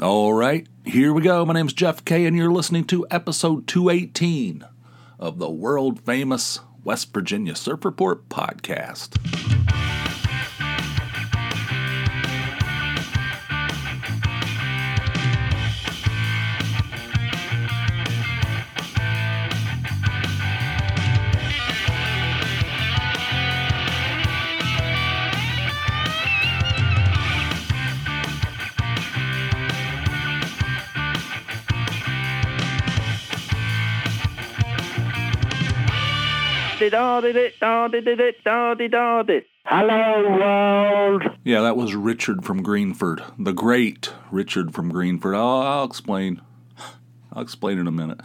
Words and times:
All 0.00 0.32
right, 0.32 0.64
here 0.84 1.12
we 1.12 1.22
go. 1.22 1.44
My 1.44 1.54
name's 1.54 1.72
Jeff 1.72 2.04
Kay, 2.04 2.24
and 2.26 2.36
you're 2.36 2.52
listening 2.52 2.84
to 2.84 3.04
episode 3.10 3.66
218 3.66 4.64
of 5.18 5.40
the 5.40 5.50
world 5.50 6.00
famous 6.02 6.60
West 6.84 7.12
Virginia 7.12 7.56
Surf 7.56 7.84
Report 7.84 8.28
podcast. 8.28 9.47
Hello, 39.64 40.22
world. 40.38 41.22
Yeah, 41.44 41.60
that 41.60 41.76
was 41.76 41.94
Richard 41.94 42.44
from 42.44 42.62
Greenford, 42.62 43.22
the 43.38 43.52
great 43.52 44.12
Richard 44.30 44.74
from 44.74 44.90
Greenford. 44.90 45.34
I'll, 45.34 45.60
I'll 45.62 45.84
explain. 45.84 46.40
I'll 47.32 47.42
explain 47.42 47.78
in 47.78 47.86
a 47.86 47.92
minute. 47.92 48.20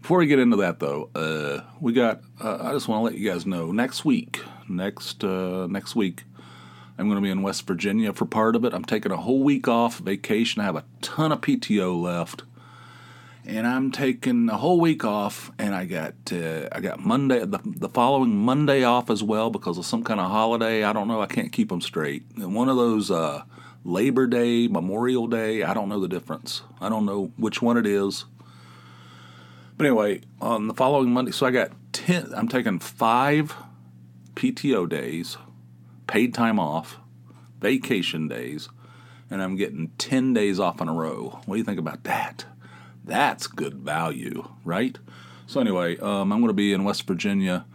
Before 0.00 0.18
we 0.18 0.26
get 0.26 0.38
into 0.38 0.56
that, 0.56 0.78
though, 0.80 1.10
uh, 1.14 1.60
we 1.80 1.92
got. 1.92 2.22
Uh, 2.42 2.58
I 2.62 2.72
just 2.72 2.88
want 2.88 3.00
to 3.00 3.04
let 3.04 3.14
you 3.14 3.30
guys 3.30 3.44
know 3.44 3.70
next 3.72 4.04
week. 4.04 4.42
Next 4.68 5.22
uh, 5.22 5.66
next 5.66 5.94
week, 5.94 6.24
I'm 6.96 7.06
going 7.06 7.16
to 7.16 7.22
be 7.22 7.30
in 7.30 7.42
West 7.42 7.66
Virginia 7.66 8.12
for 8.12 8.24
part 8.24 8.56
of 8.56 8.64
it. 8.64 8.72
I'm 8.72 8.84
taking 8.84 9.12
a 9.12 9.16
whole 9.18 9.42
week 9.42 9.68
off 9.68 9.98
vacation. 9.98 10.62
I 10.62 10.64
have 10.64 10.76
a 10.76 10.84
ton 11.02 11.32
of 11.32 11.42
PTO 11.42 12.00
left, 12.00 12.44
and 13.50 13.66
I'm 13.66 13.90
taking 13.90 14.48
a 14.48 14.56
whole 14.56 14.80
week 14.80 15.04
off. 15.04 15.50
And 15.58 15.74
I 15.74 15.84
got 15.84 16.14
uh, 16.32 16.68
I 16.72 16.80
got 16.80 17.00
Monday 17.00 17.40
the 17.40 17.58
the 17.64 17.88
following 17.88 18.36
Monday 18.36 18.84
off 18.84 19.10
as 19.10 19.22
well 19.22 19.50
because 19.50 19.76
of 19.76 19.84
some 19.84 20.04
kind 20.04 20.20
of 20.20 20.30
holiday. 20.30 20.84
I 20.84 20.92
don't 20.92 21.08
know. 21.08 21.20
I 21.20 21.26
can't 21.26 21.52
keep 21.52 21.68
them 21.68 21.80
straight. 21.80 22.22
And 22.36 22.54
one 22.54 22.68
of 22.68 22.76
those 22.76 23.10
uh, 23.10 23.42
Labor 23.84 24.26
Day, 24.26 24.68
Memorial 24.68 25.26
Day. 25.26 25.62
I 25.62 25.74
don't 25.74 25.88
know 25.88 26.00
the 26.00 26.08
difference. 26.08 26.62
I 26.80 26.88
don't 26.88 27.04
know 27.04 27.32
which 27.36 27.60
one 27.60 27.76
it 27.76 27.86
is. 27.86 28.24
But 29.76 29.86
anyway, 29.86 30.20
on 30.40 30.68
the 30.68 30.74
following 30.74 31.10
Monday, 31.10 31.32
so 31.32 31.46
I 31.46 31.50
got 31.50 31.72
ten. 31.92 32.32
I'm 32.36 32.48
taking 32.48 32.78
five 32.78 33.54
PTO 34.36 34.88
days, 34.88 35.38
paid 36.06 36.34
time 36.34 36.60
off, 36.60 36.98
vacation 37.60 38.28
days, 38.28 38.68
and 39.28 39.42
I'm 39.42 39.56
getting 39.56 39.88
ten 39.98 40.34
days 40.34 40.60
off 40.60 40.80
in 40.80 40.88
a 40.88 40.94
row. 40.94 41.40
What 41.46 41.56
do 41.56 41.58
you 41.58 41.64
think 41.64 41.80
about 41.80 42.04
that? 42.04 42.44
That's 43.10 43.48
good 43.48 43.74
value, 43.74 44.48
right? 44.64 44.96
So 45.48 45.60
anyway, 45.60 45.98
um, 45.98 46.32
I'm 46.32 46.38
going 46.38 46.46
to 46.46 46.52
be 46.52 46.72
in 46.72 46.84
West 46.84 47.08
Virginia 47.08 47.66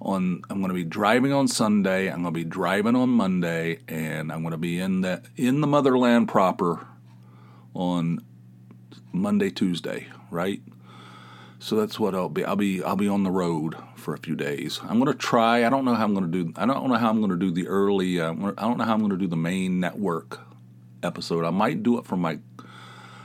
on. 0.00 0.42
I'm 0.50 0.58
going 0.58 0.70
to 0.70 0.74
be 0.74 0.82
driving 0.82 1.32
on 1.32 1.46
Sunday. 1.46 2.08
I'm 2.08 2.22
going 2.22 2.34
to 2.34 2.40
be 2.40 2.44
driving 2.44 2.96
on 2.96 3.10
Monday, 3.10 3.78
and 3.86 4.32
I'm 4.32 4.42
going 4.42 4.50
to 4.50 4.58
be 4.58 4.80
in 4.80 5.02
the 5.02 5.22
in 5.36 5.60
the 5.60 5.68
motherland 5.68 6.26
proper 6.26 6.84
on 7.74 8.24
Monday, 9.12 9.50
Tuesday, 9.50 10.08
right? 10.32 10.60
So 11.60 11.76
that's 11.76 12.00
what 12.00 12.16
I'll 12.16 12.28
be. 12.28 12.44
I'll 12.44 12.56
be 12.56 12.82
I'll 12.82 12.96
be 12.96 13.06
on 13.06 13.22
the 13.22 13.30
road 13.30 13.76
for 13.94 14.14
a 14.14 14.18
few 14.18 14.34
days. 14.34 14.80
I'm 14.82 14.98
gonna 14.98 15.14
try. 15.14 15.64
I 15.64 15.70
don't 15.70 15.84
know 15.84 15.94
how 15.94 16.02
I'm 16.02 16.12
gonna 16.12 16.26
do. 16.26 16.52
I 16.56 16.66
don't 16.66 16.88
know 16.88 16.96
how 16.96 17.08
I'm 17.08 17.20
gonna 17.20 17.36
do 17.36 17.52
the 17.52 17.68
early. 17.68 18.20
Uh, 18.20 18.32
I 18.32 18.62
don't 18.62 18.78
know 18.78 18.84
how 18.84 18.94
I'm 18.94 19.00
gonna 19.00 19.16
do 19.16 19.28
the 19.28 19.36
main 19.36 19.78
network 19.78 20.40
episode. 21.04 21.44
I 21.44 21.50
might 21.50 21.84
do 21.84 21.98
it 21.98 22.04
from 22.04 22.20
my 22.20 22.40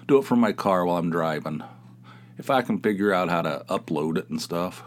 do 0.08 0.17
it 0.17 0.25
from 0.25 0.39
my 0.39 0.53
car 0.53 0.86
while 0.86 0.97
I'm 0.97 1.11
driving. 1.11 1.63
If 2.38 2.50
I 2.50 2.61
can 2.61 2.80
figure 2.80 3.13
out 3.13 3.30
how 3.30 3.41
to 3.41 3.66
upload 3.69 4.17
it 4.17 4.30
and 4.30 4.41
stuff. 4.41 4.83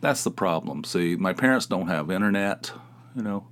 That's 0.00 0.24
the 0.24 0.30
problem. 0.30 0.84
See, 0.84 1.16
my 1.16 1.32
parents 1.32 1.66
don't 1.66 1.88
have 1.88 2.10
internet. 2.10 2.72
You 3.14 3.22
know. 3.22 3.46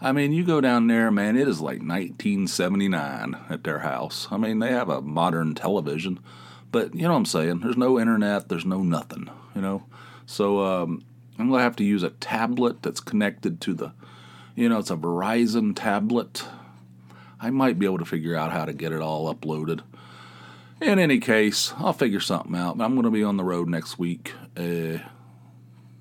I 0.00 0.12
mean, 0.12 0.32
you 0.32 0.44
go 0.44 0.60
down 0.60 0.86
there, 0.86 1.10
man. 1.10 1.36
It 1.36 1.46
is 1.46 1.60
like 1.60 1.80
1979 1.80 3.36
at 3.50 3.64
their 3.64 3.80
house. 3.80 4.28
I 4.30 4.38
mean, 4.38 4.58
they 4.58 4.72
have 4.72 4.88
a 4.88 5.02
modern 5.02 5.54
television. 5.54 6.20
But 6.72 6.94
you 6.94 7.02
know 7.02 7.10
what 7.10 7.16
I'm 7.16 7.24
saying? 7.26 7.60
There's 7.60 7.76
no 7.76 7.98
internet, 7.98 8.48
there's 8.48 8.64
no 8.64 8.82
nothing, 8.82 9.28
you 9.54 9.60
know? 9.60 9.84
So 10.24 10.60
um, 10.64 11.04
I'm 11.38 11.48
going 11.48 11.58
to 11.58 11.64
have 11.64 11.76
to 11.76 11.84
use 11.84 12.02
a 12.02 12.10
tablet 12.10 12.82
that's 12.82 13.00
connected 13.00 13.60
to 13.62 13.74
the, 13.74 13.92
you 14.54 14.68
know, 14.68 14.78
it's 14.78 14.90
a 14.90 14.96
Verizon 14.96 15.74
tablet. 15.74 16.44
I 17.40 17.50
might 17.50 17.78
be 17.78 17.86
able 17.86 17.98
to 17.98 18.04
figure 18.04 18.36
out 18.36 18.52
how 18.52 18.64
to 18.64 18.72
get 18.72 18.92
it 18.92 19.00
all 19.00 19.32
uploaded. 19.34 19.80
In 20.80 20.98
any 20.98 21.18
case, 21.18 21.74
I'll 21.76 21.92
figure 21.92 22.20
something 22.20 22.56
out. 22.56 22.80
I'm 22.80 22.94
going 22.94 23.02
to 23.04 23.10
be 23.10 23.22
on 23.22 23.36
the 23.36 23.44
road 23.44 23.68
next 23.68 23.98
week. 23.98 24.32
Uh, 24.56 24.98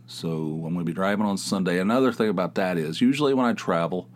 so 0.07 0.29
I'm 0.29 0.73
going 0.73 0.79
to 0.79 0.83
be 0.85 0.93
driving 0.93 1.25
on 1.25 1.37
Sunday. 1.37 1.79
Another 1.79 2.13
thing 2.13 2.29
about 2.29 2.55
that 2.55 2.77
is 2.77 3.01
usually 3.01 3.33
when 3.33 3.45
I 3.45 3.51
travel, 3.51 4.09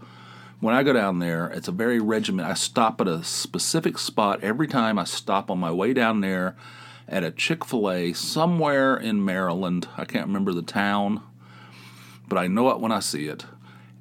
when 0.62 0.74
I 0.74 0.84
go 0.84 0.94
down 0.94 1.20
there, 1.20 1.48
it's 1.48 1.68
a 1.68 1.74
very 1.74 2.00
regiment. 2.00 2.48
I 2.48 2.54
stop 2.54 3.02
at 3.02 3.10
a 3.10 3.26
specific 3.26 3.98
spot 3.98 4.42
every 4.42 4.68
time 4.68 4.98
I 4.98 5.04
stop 5.04 5.52
on 5.52 5.60
my 5.60 5.72
way 5.72 5.94
down 5.94 6.22
there 6.22 6.56
at 7.10 7.26
a 7.26 7.32
Chick 7.32 7.66
fil 7.66 7.92
A 7.92 8.14
somewhere 8.14 8.96
in 8.96 9.26
Maryland. 9.26 9.90
I 9.98 10.06
can't 10.06 10.28
remember 10.28 10.54
the 10.54 10.62
town, 10.62 11.22
but 12.30 12.38
I 12.38 12.48
know 12.48 12.70
it 12.70 12.80
when 12.80 12.94
I 12.94 13.02
see 13.02 13.28
it. 13.28 13.46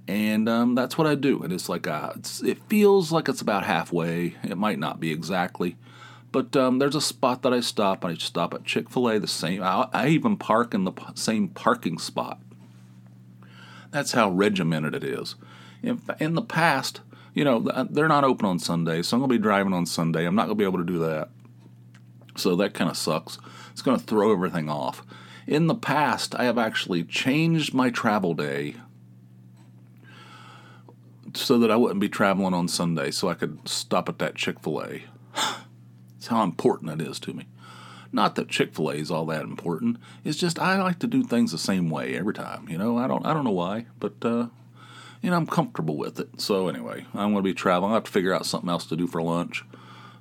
And 0.06 0.49
um, 0.49 0.77
that's 0.77 0.97
what 0.97 1.09
I 1.09 1.17
do. 1.17 1.43
And 1.43 1.53
it's 1.53 1.69
like, 1.69 1.89
a, 1.89 2.12
it's, 2.17 2.41
it 2.41 2.62
feels 2.69 3.11
like 3.11 3.28
it's 3.28 3.41
about 3.41 3.65
halfway. 3.65 4.37
It 4.45 4.56
might 4.56 4.78
not 4.78 5.01
be 5.01 5.11
exactly. 5.11 5.77
But 6.32 6.56
um, 6.56 6.78
there's 6.78 6.94
a 6.94 7.00
spot 7.00 7.43
that 7.43 7.53
I 7.53 7.60
stop. 7.60 8.04
I 8.04 8.15
stop 8.15 8.54
at 8.54 8.65
Chick 8.65 8.91
fil 8.91 9.09
A, 9.09 9.20
the 9.20 9.28
same. 9.28 9.62
I, 9.62 9.88
I 9.93 10.09
even 10.09 10.37
park 10.37 10.75
in 10.75 10.84
the 10.84 10.93
p- 10.93 11.04
same 11.15 11.48
parking 11.48 11.98
spot. 11.98 12.41
That's 13.91 14.12
how 14.12 14.31
regimented 14.31 14.94
it 14.94 15.04
is 15.04 15.37
in, 15.82 16.00
in 16.21 16.34
the 16.34 16.42
past, 16.42 17.00
you 17.34 17.44
know, 17.44 17.60
they're 17.91 18.09
not 18.09 18.25
open 18.25 18.47
on 18.47 18.59
Sunday, 18.59 19.03
so 19.03 19.16
I'm 19.16 19.21
to 19.31 19.38
be 19.38 19.42
driving 19.42 19.72
on 19.72 19.87
Sunday. 19.87 20.25
I'm 20.25 20.34
not 20.34 20.47
to 20.48 20.54
be 20.54 20.65
able 20.65 20.78
to 20.78 20.84
do 20.84 20.98
that. 21.00 21.28
So 22.37 22.56
that 22.56 22.75
kind 22.75 22.91
of 22.91 22.97
sucks. 22.97 23.38
It's 23.72 23.82
to 23.98 24.04
throw 24.04 24.32
everything 24.32 24.71
off. 24.71 25.03
In 25.47 25.66
the 25.66 25.75
past, 25.75 26.34
I 26.37 26.44
have 26.44 26.59
actually 26.59 27.04
changed 27.04 27.75
my 27.75 27.91
travel 27.91 28.34
day 28.34 28.76
so 31.34 31.59
that 31.59 31.71
I 31.71 31.76
wouldn't 31.76 32.00
be 32.00 32.09
traveling 32.09 32.54
on 32.54 32.69
Sunday 32.69 33.10
so 33.10 33.28
I 33.28 33.34
could 33.34 33.66
stop 33.66 34.09
at 34.09 34.19
that 34.19 34.34
Chick 34.34 34.60
fil 34.60 34.82
A. 34.82 35.03
That's 36.22 36.28
how 36.28 36.44
important 36.44 37.00
it 37.00 37.05
is 37.05 37.19
to 37.19 37.34
me. 37.34 37.49
Not 38.12 38.37
that 38.37 38.49
Chick 38.49 38.77
Fil 38.77 38.91
A 38.91 38.94
is 38.94 39.10
all 39.10 39.27
that 39.27 39.43
important. 39.43 39.97
It's 40.22 40.38
just 40.38 40.56
I 40.56 40.81
like 40.81 41.00
to 41.00 41.09
do 41.09 41.25
things 41.25 41.50
the 41.50 41.59
same 41.59 41.91
way 41.91 42.16
every 42.16 42.33
time. 42.33 42.69
You 42.69 42.78
know, 42.78 42.97
I 42.97 43.09
don't 43.09 43.27
I 43.27 43.34
don't 43.34 43.43
know 43.43 43.50
why, 43.50 43.87
but 43.99 44.15
uh, 44.22 44.47
you 45.21 45.31
know, 45.31 45.37
I'm 45.37 45.49
comfortable 45.49 45.97
with 45.97 46.21
it. 46.21 46.41
So 46.41 46.69
anyway, 46.69 47.06
I'm 47.12 47.33
going 47.33 47.43
to 47.43 47.43
be 47.43 47.55
traveling. 47.55 47.91
I 47.91 47.94
have 47.94 48.05
to 48.05 48.10
figure 48.12 48.33
out 48.33 48.47
something 48.47 48.71
else 48.71 48.87
to 48.87 48.97
do 48.97 49.09
for 49.09 49.21
lunch. 49.21 49.65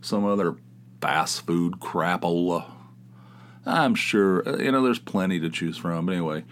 Some 0.01 0.25
other 0.25 0.55
fast 1.01 1.45
food 1.45 1.73
crapola. 1.73 2.65
I'm 3.63 3.93
sure, 3.93 4.49
uh, 4.49 4.57
you 4.57 4.71
know, 4.71 4.81
there's 4.81 4.97
plenty 4.97 5.39
to 5.39 5.51
choose 5.51 5.77
from. 5.77 6.07
But 6.07 6.13
anyway, 6.13 6.45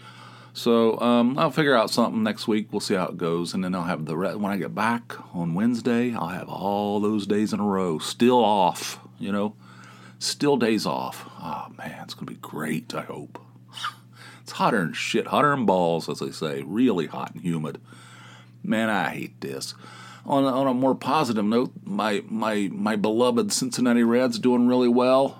so 0.54 1.00
um, 1.00 1.40
I'll 1.40 1.50
figure 1.50 1.76
out 1.76 1.90
something 1.90 2.22
next 2.22 2.48
week. 2.48 2.68
We'll 2.72 2.81
see 2.81 2.94
how 2.94 3.06
it 3.06 3.18
goes, 3.18 3.56
and 3.56 3.64
then 3.64 3.74
I'll 3.74 3.81
have 3.86 4.06
the 4.06 4.16
re- 4.16 4.36
when 4.36 4.52
I 4.52 4.58
get 4.58 4.76
back 4.76 5.16
on 5.34 5.56
Wednesday. 5.56 6.14
I'll 6.14 6.28
have 6.28 6.50
all 6.50 7.00
those 7.00 7.26
days 7.26 7.52
in 7.52 7.60
a 7.60 7.66
row 7.66 7.98
still 7.98 8.46
off. 8.46 9.00
You 9.19 9.31
know, 9.31 9.56
still 10.18 10.57
days 10.57 10.85
off. 10.85 11.30
Oh 11.41 11.68
man, 11.78 12.00
it's 12.03 12.13
gonna 12.13 12.25
be 12.25 12.35
great. 12.35 12.94
I 12.96 13.02
hope. 13.02 13.40
It's 14.41 14.53
hotter 14.53 14.80
than 14.80 14.94
shit, 14.94 15.28
hotter 15.28 15.52
than 15.52 15.68
balls, 15.68 16.09
as 16.09 16.19
they 16.19 16.31
say. 16.31 16.63
Really 16.66 17.06
hot 17.06 17.35
and 17.35 17.44
humid. 17.44 17.80
Man, 18.63 18.90
I 18.90 19.09
hate 19.09 19.41
this. 19.41 19.75
On 20.25 20.44
a, 20.44 20.47
on 20.47 20.66
a 20.66 20.74
more 20.74 20.96
positive 20.96 21.46
note, 21.46 21.72
my 21.84 22.24
my 22.28 22.69
my 22.72 22.96
beloved 22.96 23.53
Cincinnati 23.53 24.03
Reds 24.03 24.40
doing 24.40 24.68
really 24.68 24.88
well. 24.88 25.39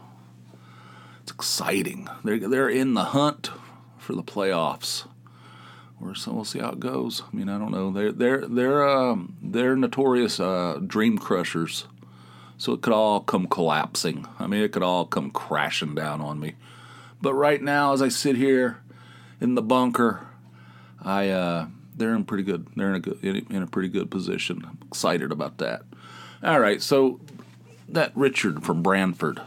It's 1.24 1.32
exciting. 1.32 2.08
They're 2.24 2.40
they're 2.40 2.70
in 2.70 2.94
the 2.94 3.06
hunt 3.06 3.50
for 3.98 4.14
the 4.14 4.24
playoffs. 4.24 5.08
Or 6.02 6.16
so 6.16 6.32
we'll 6.32 6.46
see 6.46 6.60
how 6.60 6.70
it 6.70 6.80
goes. 6.80 7.24
I 7.24 7.36
mean, 7.36 7.50
I 7.50 7.58
don't 7.58 7.72
know. 7.72 7.92
They're 7.92 8.12
they're 8.12 8.48
they're 8.48 8.88
um, 8.88 9.38
they're 9.42 9.76
notorious 9.76 10.40
uh, 10.40 10.80
dream 10.86 11.18
crushers. 11.18 11.88
So 12.60 12.74
it 12.74 12.82
could 12.82 12.94
all 12.94 13.22
come 13.22 13.48
collapsing. 13.48 14.28
I 14.38 14.46
mean, 14.46 14.62
it 14.62 14.74
could 14.74 14.84
all 14.84 15.06
come 15.06 15.32
crashing 15.32 15.96
down 15.96 16.20
on 16.20 16.40
me. 16.40 16.56
But 17.22 17.34
right 17.34 17.62
now, 17.62 17.94
as 17.94 18.02
I 18.02 18.10
sit 18.10 18.36
here 18.36 18.82
in 19.40 19.56
the 19.56 19.62
bunker, 19.62 20.28
I 21.02 21.30
uh, 21.30 21.68
they're 21.96 22.14
in 22.14 22.26
pretty 22.26 22.44
good. 22.44 22.68
They're 22.76 22.90
in 22.90 22.96
a 22.96 23.00
good 23.00 23.24
in 23.24 23.64
a 23.64 23.68
pretty 23.68 23.88
good 23.88 24.12
position. 24.12 24.64
I'm 24.68 24.78
excited 24.88 25.32
about 25.32 25.58
that. 25.60 25.84
All 26.44 26.60
right, 26.60 26.82
so 26.82 27.22
that 27.88 28.12
Richard 28.14 28.64
from 28.64 28.84
Branford. 28.84 29.42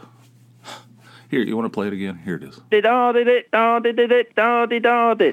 Here, 1.29 1.41
you 1.41 1.55
want 1.55 1.65
to 1.65 1.75
play 1.75 1.87
it 1.87 1.93
again? 1.93 2.19
Here 2.25 2.35
it 2.35 2.43
is. 2.43 2.61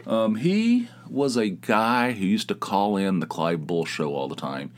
Um, 0.06 0.37
he 0.37 0.88
was 1.09 1.37
a 1.37 1.49
guy 1.49 2.12
who 2.12 2.25
used 2.25 2.49
to 2.49 2.55
call 2.55 2.97
in 2.97 3.21
the 3.21 3.27
Clive 3.27 3.67
Bull 3.67 3.85
show 3.85 4.15
all 4.15 4.29
the 4.29 4.37
time. 4.37 4.71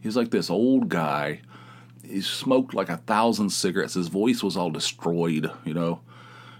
He's 0.00 0.16
like 0.16 0.30
this 0.30 0.50
old 0.50 0.88
guy. 0.88 1.40
He 2.08 2.20
smoked 2.20 2.74
like 2.74 2.88
a 2.88 2.96
thousand 2.98 3.50
cigarettes. 3.50 3.94
His 3.94 4.08
voice 4.08 4.42
was 4.42 4.56
all 4.56 4.70
destroyed, 4.70 5.50
you 5.64 5.74
know. 5.74 6.00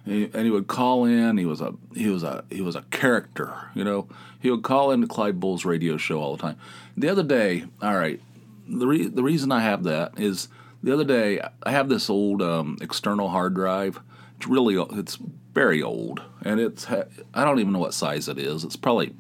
And 0.05 0.35
he, 0.35 0.51
would 0.51 0.69
call 0.69 1.05
in. 1.05 1.37
He 1.37 1.45
was 1.45 1.61
a 1.61 1.75
he 1.95 2.09
was 2.09 2.23
a 2.23 2.45
he 2.51 2.63
was 2.63 2.77
a 2.77 2.83
character, 2.91 3.71
you 3.75 3.85
know. 3.85 4.09
He 4.41 4.51
would 4.51 4.63
call 4.63 4.91
into 4.91 5.07
Clive 5.07 5.39
Bull's 5.39 5.65
radio 5.65 5.97
show 5.97 6.21
all 6.21 6.37
the 6.37 6.43
time. 6.43 6.57
The 6.97 7.09
other 7.09 7.23
day, 7.23 7.65
all 7.83 7.95
right, 7.95 8.21
the 8.67 8.87
re- 8.87 9.09
the 9.09 9.23
reason 9.23 9.53
I 9.53 9.61
have 9.61 9.85
that 9.85 10.19
is 10.19 10.49
the 10.83 10.93
other 10.93 11.05
day 11.05 11.41
I 11.63 11.71
have 11.71 11.89
this 11.89 12.09
old 12.09 12.41
um, 12.41 12.79
external 12.81 13.29
hard 13.29 13.55
drive. 13.55 14.01
It's 14.37 14.47
really 14.47 14.77
it's 14.99 15.19
very 15.53 15.83
old, 15.83 16.23
and 16.43 16.61
it's 16.61 16.89
I 16.89 17.45
don't 17.45 17.59
even 17.59 17.73
know 17.73 17.79
what 17.81 17.95
size 17.95 18.29
it 18.29 18.39
is. 18.39 18.65
It's 18.65 18.77
probably 18.77 19.15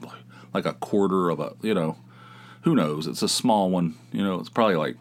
like 0.55 0.65
a 0.65 0.75
quarter 0.75 1.29
of 1.31 1.41
a 1.41 1.55
you 1.61 1.75
know, 1.75 1.97
who 2.63 2.75
knows? 2.75 3.07
It's 3.07 3.23
a 3.23 3.29
small 3.29 3.71
one. 3.71 3.95
You 4.13 4.23
know, 4.23 4.39
it's 4.41 4.49
probably 4.49 4.77
like 4.77 4.97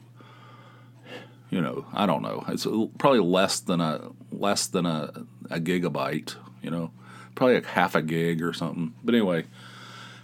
you 1.49 1.61
know 1.61 1.85
I 1.93 2.05
don't 2.05 2.21
know. 2.21 2.43
It's 2.47 2.65
probably 2.97 3.19
less 3.19 3.59
than 3.59 3.81
a 3.81 4.09
less 4.31 4.67
than 4.67 4.85
a, 4.85 5.25
a 5.49 5.59
gigabyte. 5.59 6.35
You 6.61 6.71
know, 6.71 6.91
probably 7.35 7.55
like 7.55 7.65
half 7.65 7.95
a 7.95 8.01
gig 8.01 8.41
or 8.41 8.53
something. 8.53 8.93
But 9.03 9.15
anyway, 9.15 9.45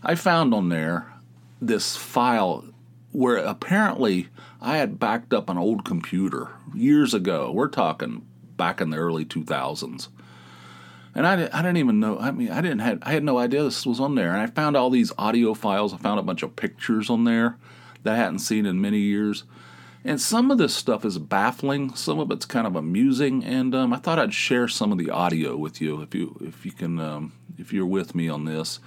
I 0.04 0.16
found 0.16 0.54
on 0.54 0.70
there 0.70 1.14
this 1.62 1.96
file 1.96 2.66
where 3.12 3.38
apparently 3.38 4.28
I 4.60 4.78
had 4.78 5.00
backed 5.00 5.34
up 5.34 5.50
an 5.50 5.58
old 5.58 5.86
computer 5.86 6.50
years 6.74 7.14
ago. 7.14 7.52
We're 7.52 7.68
talking 7.68 8.26
back 8.58 8.82
in 8.82 8.90
the 8.90 8.98
early 8.98 9.26
2000s. 9.26 10.08
And 11.16 11.28
I, 11.28 11.34
I 11.34 11.62
didn't 11.62 11.78
even 11.78 12.00
know. 12.00 12.18
I 12.18 12.32
mean, 12.32 12.50
I 12.50 12.62
didn't 12.62 12.80
had 12.80 13.00
I 13.04 13.12
had 13.12 13.24
no 13.24 13.38
idea 13.38 13.64
this 13.64 13.86
was 13.86 14.00
on 14.00 14.16
there. 14.16 14.32
And 14.32 14.42
I 14.42 14.48
found 14.48 14.76
all 14.76 14.90
these 14.90 15.12
audio 15.18 15.54
files. 15.54 15.94
I 15.94 15.98
found 15.98 16.20
a 16.20 16.24
bunch 16.24 16.42
of 16.42 16.56
pictures 16.56 17.10
on 17.10 17.24
there 17.24 17.58
that 18.02 18.16
I 18.16 18.18
hadn't 18.18 18.40
seen 18.40 18.66
in 18.66 18.82
many 18.82 19.00
years. 19.00 19.44
And 20.06 20.20
some 20.20 20.52
of 20.52 20.58
this 20.58 20.76
stuff 20.76 21.06
is 21.06 21.18
baffling. 21.18 21.96
Some 21.96 22.20
of 22.20 22.30
it's 22.32 22.46
kind 22.46 22.68
of 22.68 22.76
amusing. 22.76 23.44
And 23.44 23.74
um, 23.74 23.94
I 23.94 23.98
thought 23.98 24.20
I'd 24.20 24.34
share 24.34 24.68
some 24.68 24.92
of 24.92 24.98
the 24.98 25.10
audio 25.10 25.56
with 25.56 25.80
you 25.80 26.02
if 26.02 26.14
you 26.14 26.38
if 26.42 26.66
you 26.66 26.72
can 26.72 27.00
um, 27.00 27.34
if 27.58 27.72
you're 27.72 27.86
with 27.86 28.14
me 28.14 28.28
on 28.28 28.46
this. 28.46 28.80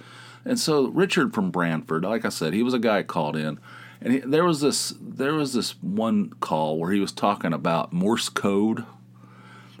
And 0.45 0.59
so 0.59 0.87
Richard 0.87 1.33
from 1.33 1.51
Branford, 1.51 2.03
like 2.03 2.23
I 2.23 2.29
said, 2.29 2.53
he 2.53 2.63
was 2.63 2.73
a 2.73 2.79
guy 2.79 3.03
called 3.03 3.35
in, 3.35 3.59
and 3.99 4.13
he, 4.13 4.19
there 4.19 4.45
was 4.45 4.61
this 4.61 4.93
there 5.01 5.33
was 5.33 5.53
this 5.53 5.71
one 5.81 6.29
call 6.39 6.77
where 6.77 6.91
he 6.91 6.99
was 6.99 7.11
talking 7.11 7.51
about 7.51 7.91
Morse 7.91 8.29
code, 8.29 8.85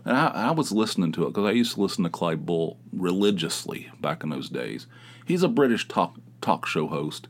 and 0.03 0.17
I, 0.17 0.27
I 0.27 0.51
was 0.51 0.71
listening 0.71 1.11
to 1.13 1.23
it 1.23 1.27
because 1.27 1.45
I 1.45 1.51
used 1.51 1.75
to 1.75 1.81
listen 1.81 2.03
to 2.03 2.09
Clive 2.09 2.45
Bull 2.45 2.79
religiously 2.91 3.89
back 4.01 4.23
in 4.23 4.29
those 4.29 4.49
days. 4.49 4.87
He's 5.25 5.43
a 5.43 5.47
British 5.47 5.87
talk 5.87 6.17
talk 6.41 6.65
show 6.65 6.87
host. 6.87 7.27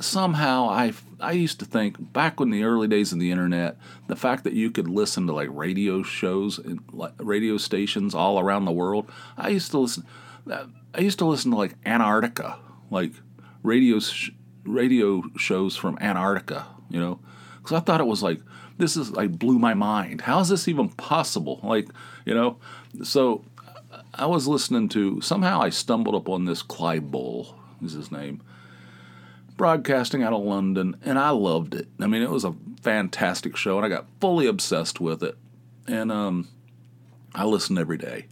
Somehow 0.00 0.68
I 0.68 0.92
I 1.20 1.32
used 1.32 1.58
to 1.60 1.64
think 1.64 2.12
back 2.12 2.40
in 2.40 2.50
the 2.50 2.64
early 2.64 2.88
days 2.88 3.12
of 3.12 3.20
the 3.20 3.30
internet, 3.30 3.76
the 4.08 4.16
fact 4.16 4.44
that 4.44 4.52
you 4.52 4.70
could 4.70 4.88
listen 4.88 5.26
to 5.26 5.32
like 5.32 5.48
radio 5.50 6.02
shows, 6.02 6.60
like 6.92 7.12
radio 7.18 7.56
stations 7.56 8.14
all 8.14 8.40
around 8.40 8.64
the 8.64 8.72
world. 8.72 9.10
I 9.36 9.48
used 9.48 9.70
to 9.70 9.78
listen. 9.78 10.04
I 10.50 11.00
used 11.00 11.18
to 11.20 11.24
listen 11.24 11.52
to 11.52 11.56
like 11.56 11.76
Antarctica, 11.86 12.58
like 12.90 13.12
radio 13.62 13.98
sh- 14.00 14.30
radio 14.64 15.22
shows 15.36 15.76
from 15.76 15.98
Antarctica, 16.00 16.66
you 16.88 17.00
know, 17.00 17.20
because 17.58 17.72
I 17.72 17.80
thought 17.80 18.00
it 18.00 18.06
was 18.06 18.22
like 18.22 18.40
this 18.78 18.96
is 18.96 19.10
like 19.12 19.38
blew 19.38 19.58
my 19.58 19.74
mind. 19.74 20.22
How 20.22 20.40
is 20.40 20.48
this 20.48 20.68
even 20.68 20.88
possible? 20.90 21.60
Like, 21.62 21.88
you 22.24 22.34
know, 22.34 22.58
so 23.02 23.44
I 24.12 24.26
was 24.26 24.46
listening 24.46 24.88
to 24.90 25.20
somehow 25.20 25.60
I 25.60 25.70
stumbled 25.70 26.14
upon 26.14 26.44
this 26.44 26.62
Clive 26.62 27.10
Bull 27.10 27.56
is 27.82 27.92
his 27.92 28.10
name, 28.10 28.42
broadcasting 29.56 30.22
out 30.22 30.32
of 30.32 30.42
London, 30.42 30.96
and 31.04 31.18
I 31.18 31.30
loved 31.30 31.74
it. 31.74 31.88
I 32.00 32.06
mean, 32.06 32.22
it 32.22 32.30
was 32.30 32.44
a 32.44 32.54
fantastic 32.82 33.56
show, 33.56 33.76
and 33.76 33.86
I 33.86 33.88
got 33.88 34.06
fully 34.20 34.46
obsessed 34.46 35.00
with 35.00 35.22
it, 35.22 35.36
and 35.86 36.10
um, 36.10 36.48
I 37.34 37.44
listened 37.44 37.78
every 37.78 37.98
day. 37.98 38.26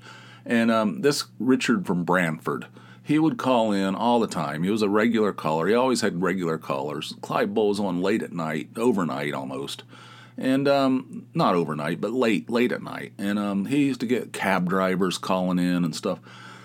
And 0.44 0.70
um, 0.70 1.02
this 1.02 1.24
Richard 1.38 1.86
from 1.86 2.04
Branford, 2.04 2.66
he 3.02 3.19
would 3.19 3.36
call 3.36 3.72
in 3.72 3.94
all 3.94 4.20
the 4.20 4.26
time. 4.26 4.62
He 4.62 4.70
was 4.70 4.82
a 4.82 4.88
regular 4.88 5.32
caller. 5.32 5.69
He 5.69 5.74
always 5.74 6.00
had 6.00 6.22
regular 6.22 6.58
callers. 6.58 7.14
Clive 7.20 7.54
Bull 7.54 7.68
was 7.68 7.80
on 7.80 8.00
late 8.00 8.22
at 8.22 8.32
night, 8.32 8.70
overnight 8.76 9.34
almost, 9.34 9.84
and 10.36 10.66
um, 10.66 11.26
not 11.34 11.54
overnight, 11.54 12.00
but 12.00 12.12
late, 12.12 12.50
late 12.50 12.72
at 12.72 12.82
night. 12.82 13.12
And 13.18 13.38
um, 13.38 13.66
he 13.66 13.84
used 13.84 14.00
to 14.00 14.06
get 14.06 14.32
cab 14.32 14.68
drivers 14.68 15.18
calling 15.18 15.58
in 15.58 15.84
and 15.84 15.94
stuff. 15.94 16.18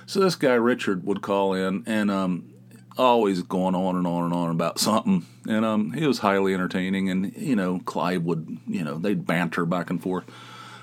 So 0.06 0.20
this 0.20 0.36
guy 0.36 0.54
Richard 0.54 1.06
would 1.06 1.22
call 1.22 1.54
in 1.54 1.84
and 1.86 2.10
um, 2.10 2.50
always 2.98 3.42
going 3.42 3.76
on 3.76 3.96
and 3.96 4.08
on 4.08 4.26
and 4.26 4.34
on 4.34 4.50
about 4.50 4.80
something. 4.80 5.26
And 5.48 5.64
um, 5.64 5.94
he 5.94 6.06
was 6.06 6.20
highly 6.20 6.54
entertaining. 6.54 7.10
And 7.10 7.34
you 7.36 7.56
know, 7.56 7.80
Clive 7.86 8.24
would, 8.24 8.58
you 8.68 8.84
know, 8.84 8.98
they'd 8.98 9.26
banter 9.26 9.66
back 9.66 9.90
and 9.90 10.02
forth. 10.02 10.26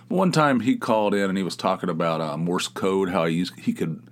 One 0.09 0.33
time 0.33 0.61
he 0.61 0.77
called 0.77 1.15
in 1.15 1.29
and 1.29 1.39
he 1.39 1.45
was 1.45 1.57
talking 1.57 1.89
about 1.89 2.21
uh, 2.21 2.37
Morse 2.37 2.69
code, 2.69 3.11
how 3.11 3.27
he 3.27 3.47
he 3.59 3.73
could 3.73 4.03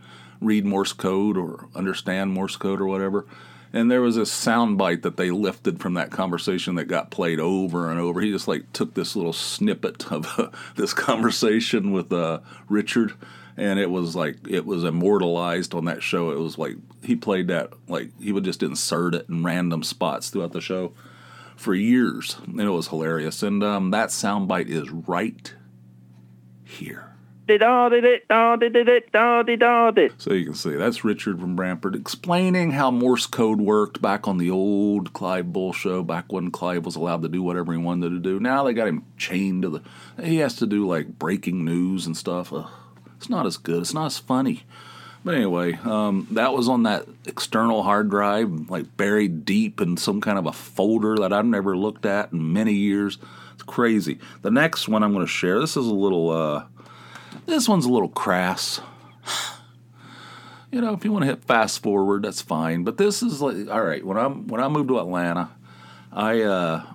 read 0.41 0.65
Morse 0.65 0.93
code 0.93 1.37
or 1.37 1.69
understand 1.75 2.33
Morse 2.33 2.57
code 2.57 2.81
or 2.81 2.87
whatever. 2.87 3.27
And 3.73 3.91
there 3.91 4.03
was 4.03 4.19
a 4.19 4.27
sound 4.27 4.77
bite 4.77 5.03
that 5.03 5.17
they 5.17 5.31
lifted 5.31 5.81
from 5.81 5.95
that 5.95 6.11
conversation 6.11 6.75
that 6.75 6.85
got 6.85 7.11
played 7.11 7.41
over 7.41 7.91
and 7.91 7.99
over. 7.99 8.21
He 8.21 8.31
just 8.31 8.47
like 8.47 8.71
took 8.73 8.93
this 8.93 9.17
little 9.17 9.33
snippet 9.33 10.13
of 10.13 10.39
uh, 10.39 10.51
this 10.77 10.93
conversation 10.93 11.93
with 11.93 12.13
uh, 12.13 12.41
Richard, 12.69 13.15
and 13.57 13.79
it 13.79 13.91
was 13.91 14.17
like 14.17 14.37
it 14.49 14.67
was 14.67 14.85
immortalized 14.85 15.75
on 15.75 15.85
that 15.87 16.03
show. 16.03 16.31
It 16.31 16.39
was 16.39 16.59
like 16.59 16.77
he 17.03 17.17
played 17.17 17.49
that 17.49 17.73
like 17.89 18.11
he 18.21 18.33
would 18.33 18.45
just 18.45 18.63
insert 18.63 19.15
it 19.15 19.29
in 19.29 19.45
random 19.45 19.83
spots 19.83 20.31
throughout 20.31 20.53
the 20.53 20.61
show 20.61 20.93
for 21.57 21.75
years, 21.75 22.37
and 22.47 22.61
it 22.61 22.71
was 22.71 22.89
hilarious. 22.89 23.43
And 23.43 23.63
um, 23.63 23.91
that 23.91 24.09
soundbite 24.09 24.69
is 24.69 24.91
right 24.91 25.55
here. 26.65 27.09
So 30.17 30.33
you 30.33 30.45
can 30.45 30.55
see 30.55 30.77
that's 30.77 31.05
Richard 31.05 31.41
from 31.41 31.57
Branford 31.57 31.97
explaining 31.97 32.71
how 32.71 32.91
Morse 32.91 33.27
code 33.27 33.61
worked 33.61 34.01
back 34.01 34.29
on 34.29 34.39
the 34.39 34.51
old 34.51 35.13
Clive 35.13 35.53
Bull 35.53 35.73
show, 35.73 36.03
back 36.03 36.33
when 36.33 36.51
Clive 36.51 36.87
was 36.87 36.95
allowed 36.95 37.23
to 37.23 37.29
do 37.29 37.43
whatever 37.43 37.73
he 37.73 37.79
wanted 37.79 38.11
to 38.11 38.21
do. 38.21 38.39
Now 38.39 38.63
they 38.65 38.73
got 38.73 38.89
him 38.89 39.05
chained 39.19 39.63
to 39.63 39.69
the. 39.69 39.83
He 40.23 40.39
has 40.39 40.55
to 40.57 40.67
do 40.67 40.87
like 40.87 41.19
breaking 41.19 41.65
news 41.65 42.07
and 42.07 42.17
stuff. 42.17 42.53
Ugh, 42.53 42.71
it's 43.23 43.31
not 43.31 43.47
as 43.47 43.57
good. 43.57 43.83
It's 43.83 43.95
not 43.95 44.07
as 44.07 44.19
funny. 44.19 44.65
But 45.25 45.37
anyway, 45.37 45.75
um, 45.85 46.27
that 46.33 46.53
was 46.53 46.69
on 46.69 46.83
that 46.83 47.07
external 47.25 47.85
hard 47.85 48.11
drive, 48.11 48.69
like 48.69 48.97
buried 48.97 49.45
deep 49.45 49.81
in 49.81 49.97
some 49.97 50.21
kind 50.21 50.39
of 50.39 50.47
a 50.47 50.53
folder 50.53 51.17
that 51.19 51.33
I've 51.33 51.47
never 51.47 51.77
looked 51.77 52.05
at 52.05 52.33
in 52.33 52.53
many 52.53 52.73
years. 52.73 53.19
It's 53.55 53.63
crazy. 53.63 54.19
The 54.43 54.51
next 54.51 54.89
one 54.89 55.05
I'm 55.05 55.13
going 55.13 55.25
to 55.25 55.31
share. 55.31 55.61
This 55.61 55.77
is 55.77 55.87
a 55.87 55.95
little. 55.95 56.31
Uh, 56.31 56.65
this 57.47 57.69
one's 57.69 57.87
a 57.87 57.91
little 57.91 58.09
crass. 58.09 58.81
You 60.73 60.81
know, 60.81 60.95
if 60.95 61.05
you 61.05 61.13
want 61.13 61.23
to 61.25 61.27
hit 61.27 61.45
fast 61.45 61.83
forward, 61.83 62.25
that's 62.25 62.41
fine. 62.41 62.83
But 62.83 62.97
this 62.97 63.23
is 63.23 63.43
like, 63.43 63.69
all 63.69 63.85
right. 63.85 64.03
When 64.05 64.17
I'm 64.17 64.49
when 64.49 64.61
I 64.61 64.69
moved 64.69 64.89
to 64.89 64.99
Atlanta, 64.99 65.51
I 66.11 66.41
uh, 66.41 66.87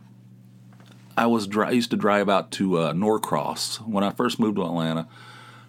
I 1.15 1.27
was 1.27 1.47
I 1.55 1.69
used 1.69 1.91
to 1.91 1.97
drive 1.97 2.27
out 2.27 2.51
to 2.53 2.79
uh, 2.79 2.93
Norcross 2.93 3.77
when 3.87 4.03
I 4.03 4.09
first 4.09 4.39
moved 4.39 4.57
to 4.57 4.63
Atlanta. 4.63 5.07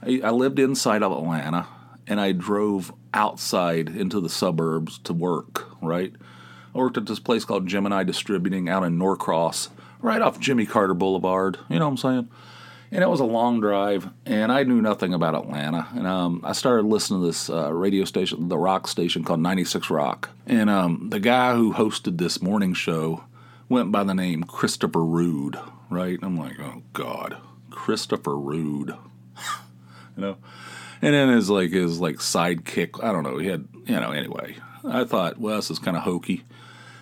I, 0.02 0.21
I 0.25 0.31
lived 0.31 0.59
inside 0.59 1.02
of 1.02 1.12
Atlanta, 1.12 1.67
and 2.07 2.21
I 2.21 2.33
drove 2.33 2.93
outside 3.14 3.88
into 3.88 4.21
the 4.21 4.28
suburbs 4.28 4.99
to 5.00 5.12
work. 5.12 5.67
Right, 5.83 6.12
I 6.75 6.78
worked 6.78 6.97
at 6.97 7.07
this 7.07 7.21
place 7.21 7.45
called 7.45 7.67
Gemini 7.67 8.05
Distributing 8.05 8.69
out 8.69 8.85
in 8.85 8.99
Norcross, 8.99 9.71
right 10.00 10.23
off 10.23 10.40
Jimmy 10.40 10.67
Carter 10.67 10.95
Boulevard. 10.95 11.59
You 11.69 11.78
know 11.78 11.87
what 11.87 11.93
I'm 11.93 11.97
saying? 11.97 12.28
and 12.90 13.02
it 13.02 13.09
was 13.09 13.21
a 13.21 13.25
long 13.25 13.61
drive, 13.61 14.09
and 14.25 14.50
I 14.50 14.62
knew 14.62 14.81
nothing 14.81 15.12
about 15.12 15.35
Atlanta. 15.35 15.87
And 15.95 16.07
um, 16.07 16.40
I 16.45 16.52
started 16.52 16.87
listening 16.87 17.21
to 17.21 17.26
this 17.26 17.50
uh, 17.50 17.73
radio 17.73 18.05
station, 18.05 18.49
the 18.49 18.59
rock 18.59 18.88
station 18.88 19.25
called 19.25 19.40
96 19.40 19.90
Rock. 19.90 20.31
And 20.47 20.71
um, 20.71 21.09
the 21.11 21.21
guy 21.21 21.55
who 21.55 21.75
hosted 21.75 22.19
this 22.19 22.40
morning 22.40 22.73
show 22.73 23.25
went 23.69 23.93
by 23.93 24.05
the 24.05 24.14
name 24.14 24.45
Christopher 24.45 25.05
Rude, 25.05 25.59
right? 25.90 26.19
I'm 26.23 26.37
like, 26.37 26.59
oh 26.61 26.83
God, 26.95 27.37
Christopher 27.71 28.38
Rude, 28.38 28.95
you 30.18 30.26
know. 30.26 30.37
And 31.00 31.14
then 31.14 31.28
his 31.28 31.48
like 31.48 31.70
his 31.70 32.00
like 32.00 32.16
sidekick, 32.16 33.02
I 33.02 33.12
don't 33.12 33.22
know. 33.22 33.38
He 33.38 33.46
had, 33.46 33.66
you 33.87 34.00
know. 34.00 34.10
Anyway, 34.10 34.56
I 34.84 35.04
thought, 35.04 35.38
well, 35.38 35.56
this 35.56 35.70
is 35.70 35.78
kind 35.78 35.96
of 35.96 36.02
hokey. 36.02 36.44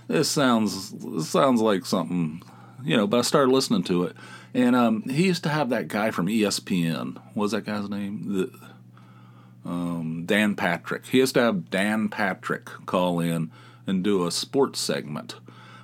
This 0.06 0.30
sounds 0.30 0.92
this 0.92 1.28
sounds 1.28 1.61
like 1.61 1.87
something, 1.87 2.42
you 2.85 2.96
know. 2.96 3.06
But 3.06 3.18
I 3.18 3.23
started 3.23 3.52
listening 3.52 3.82
to 3.85 4.04
it 4.04 4.16
and 4.56 4.75
um, 4.75 5.02
he 5.02 5.26
used 5.26 5.42
to 5.42 5.50
have 5.50 5.68
that 5.68 5.87
guy 5.87 6.11
from 6.11 6.28
ESPN. 6.28 7.16
What 7.35 7.37
was 7.37 7.52
that 7.52 7.66
guy's 7.66 7.90
name? 7.90 8.23
The, 8.26 9.68
um, 9.68 10.23
Dan 10.25 10.54
Patrick. 10.54 11.04
He 11.06 11.18
used 11.18 11.35
to 11.35 11.42
have 11.42 11.68
Dan 11.68 12.08
Patrick 12.08 12.64
call 12.87 13.20
in 13.20 13.50
and 13.87 14.02
do 14.02 14.26
a 14.26 14.30
sports 14.30 14.80
segment 14.80 15.35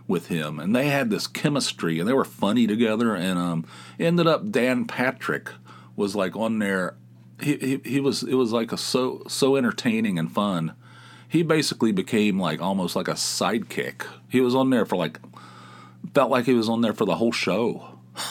with 0.08 0.28
him, 0.28 0.58
and 0.58 0.74
they 0.74 0.88
had 0.88 1.10
this 1.10 1.26
chemistry, 1.26 2.00
and 2.00 2.08
they 2.08 2.14
were 2.14 2.24
funny 2.24 2.66
together. 2.66 3.14
And 3.14 3.38
um, 3.38 3.66
ended 4.00 4.26
up 4.26 4.50
Dan 4.50 4.86
Patrick 4.86 5.50
was 5.94 6.16
like 6.16 6.34
on 6.34 6.58
there. 6.58 6.94
He, 7.42 7.80
he, 7.84 8.00
was 8.00 8.22
it 8.22 8.34
was 8.34 8.52
like 8.52 8.72
a 8.72 8.76
so 8.76 9.22
so 9.28 9.56
entertaining 9.56 10.18
and 10.18 10.30
fun. 10.30 10.74
He 11.28 11.42
basically 11.42 11.92
became 11.92 12.38
like 12.38 12.60
almost 12.60 12.94
like 12.94 13.08
a 13.08 13.12
sidekick. 13.14 14.06
He 14.28 14.40
was 14.40 14.54
on 14.54 14.70
there 14.70 14.84
for 14.84 14.96
like 14.96 15.18
felt 16.14 16.30
like 16.30 16.44
he 16.44 16.54
was 16.54 16.68
on 16.68 16.82
there 16.82 16.92
for 16.92 17.04
the 17.04 17.16
whole 17.16 17.32
show 17.32 17.98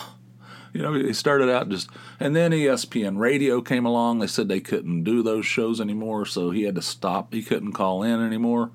You 0.73 0.81
know, 0.81 0.93
he 0.93 1.11
started 1.11 1.49
out 1.49 1.67
just, 1.67 1.89
and 2.17 2.33
then 2.33 2.51
ESPN 2.51 3.17
Radio 3.17 3.61
came 3.61 3.85
along. 3.85 4.19
They 4.19 4.27
said 4.27 4.47
they 4.47 4.61
couldn't 4.61 5.03
do 5.03 5.21
those 5.21 5.45
shows 5.45 5.81
anymore, 5.81 6.25
so 6.25 6.51
he 6.51 6.63
had 6.63 6.75
to 6.75 6.81
stop. 6.81 7.33
He 7.33 7.43
couldn't 7.43 7.73
call 7.73 8.03
in 8.03 8.25
anymore. 8.25 8.71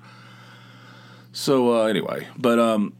So 1.31 1.73
uh, 1.73 1.85
anyway, 1.85 2.27
but 2.37 2.59
um, 2.59 2.93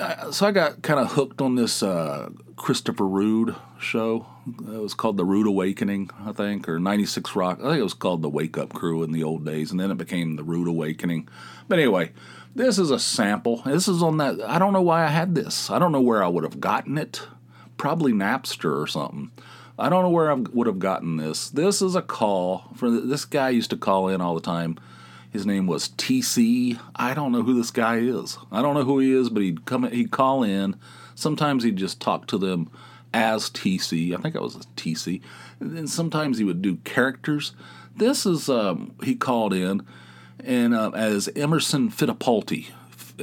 I, 0.00 0.30
so 0.30 0.46
I 0.46 0.52
got 0.52 0.80
kind 0.80 0.98
of 0.98 1.12
hooked 1.12 1.42
on 1.42 1.56
this 1.56 1.82
uh, 1.82 2.30
Christopher 2.56 3.06
Rude 3.06 3.54
show. 3.78 4.26
It 4.74 4.80
was 4.80 4.94
called 4.94 5.16
The 5.16 5.24
Rude 5.24 5.46
Awakening, 5.46 6.10
I 6.24 6.32
think, 6.32 6.68
or 6.68 6.78
96 6.78 7.34
Rock. 7.36 7.58
I 7.60 7.68
think 7.68 7.78
it 7.78 7.82
was 7.82 7.94
called 7.94 8.22
The 8.22 8.28
Wake 8.28 8.58
Up 8.58 8.72
Crew 8.72 9.02
in 9.02 9.12
the 9.12 9.22
old 9.22 9.44
days, 9.44 9.70
and 9.70 9.78
then 9.78 9.90
it 9.90 9.98
became 9.98 10.36
The 10.36 10.44
Rude 10.44 10.68
Awakening. 10.68 11.28
But 11.68 11.78
anyway, 11.78 12.12
this 12.54 12.78
is 12.78 12.90
a 12.90 12.98
sample. 12.98 13.62
This 13.64 13.88
is 13.88 14.02
on 14.02 14.16
that. 14.18 14.40
I 14.42 14.58
don't 14.58 14.72
know 14.72 14.82
why 14.82 15.04
I 15.04 15.08
had 15.08 15.34
this. 15.34 15.70
I 15.70 15.78
don't 15.78 15.92
know 15.92 16.00
where 16.00 16.22
I 16.22 16.28
would 16.28 16.44
have 16.44 16.60
gotten 16.60 16.98
it. 16.98 17.22
Probably 17.76 18.12
Napster 18.12 18.80
or 18.80 18.86
something. 18.86 19.30
I 19.78 19.88
don't 19.88 20.02
know 20.02 20.10
where 20.10 20.30
I 20.30 20.34
would 20.34 20.66
have 20.66 20.80
gotten 20.80 21.18
this. 21.18 21.50
This 21.50 21.80
is 21.80 21.94
a 21.94 22.02
call 22.02 22.64
for 22.74 22.90
this 22.90 23.24
guy 23.24 23.50
used 23.50 23.70
to 23.70 23.76
call 23.76 24.08
in 24.08 24.20
all 24.20 24.34
the 24.34 24.40
time. 24.40 24.76
His 25.30 25.46
name 25.46 25.66
was 25.66 25.90
TC. 25.90 26.80
I 26.96 27.14
don't 27.14 27.32
know 27.32 27.42
who 27.42 27.54
this 27.54 27.70
guy 27.70 27.98
is. 27.98 28.38
I 28.50 28.62
don't 28.62 28.74
know 28.74 28.84
who 28.84 28.98
he 28.98 29.12
is, 29.12 29.28
but 29.28 29.42
he'd 29.42 29.64
come. 29.66 29.88
He'd 29.90 30.10
call 30.10 30.42
in. 30.42 30.76
Sometimes 31.14 31.62
he'd 31.62 31.76
just 31.76 32.00
talk 32.00 32.26
to 32.28 32.38
them 32.38 32.70
as 33.12 33.50
TC. 33.50 34.16
I 34.16 34.20
think 34.20 34.34
it 34.34 34.42
was 34.42 34.56
a 34.56 34.60
TC. 34.76 35.20
And 35.60 35.76
then 35.76 35.86
sometimes 35.86 36.38
he 36.38 36.44
would 36.44 36.62
do 36.62 36.76
characters. 36.76 37.52
This 37.96 38.26
is 38.26 38.48
um, 38.48 38.94
he 39.02 39.14
called 39.14 39.52
in 39.52 39.86
and 40.44 40.74
uh, 40.74 40.90
as 40.90 41.28
Emerson 41.34 41.90
Fittipaldi. 41.90 42.66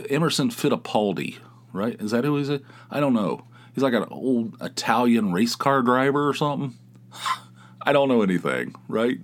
Emerson 0.10 0.50
Fittipaldi, 0.50 1.38
right? 1.72 2.00
Is 2.02 2.12
that 2.12 2.26
who 2.26 2.38
he's? 2.38 2.50
I 2.92 3.00
don't 3.00 3.14
know. 3.14 3.46
He's 3.74 3.84
like 3.84 3.94
an 3.94 4.06
old 4.10 4.56
Italian 4.62 5.32
race 5.32 5.56
car 5.56 5.82
driver 5.82 6.28
or 6.28 6.34
something. 6.34 6.78
I 7.82 7.94
don't 7.94 8.10
know 8.10 8.22
anything, 8.22 8.76
right? 8.88 9.20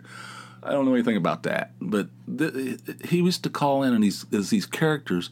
I 0.63 0.71
don't 0.71 0.85
know 0.85 0.93
anything 0.93 1.17
about 1.17 1.43
that. 1.43 1.71
But 1.81 2.09
th- 2.37 2.79
he 3.05 3.17
used 3.17 3.43
to 3.43 3.49
call 3.49 3.83
in 3.83 3.93
and 3.93 4.03
he's 4.03 4.25
as 4.31 4.49
these 4.51 4.65
characters, 4.65 5.31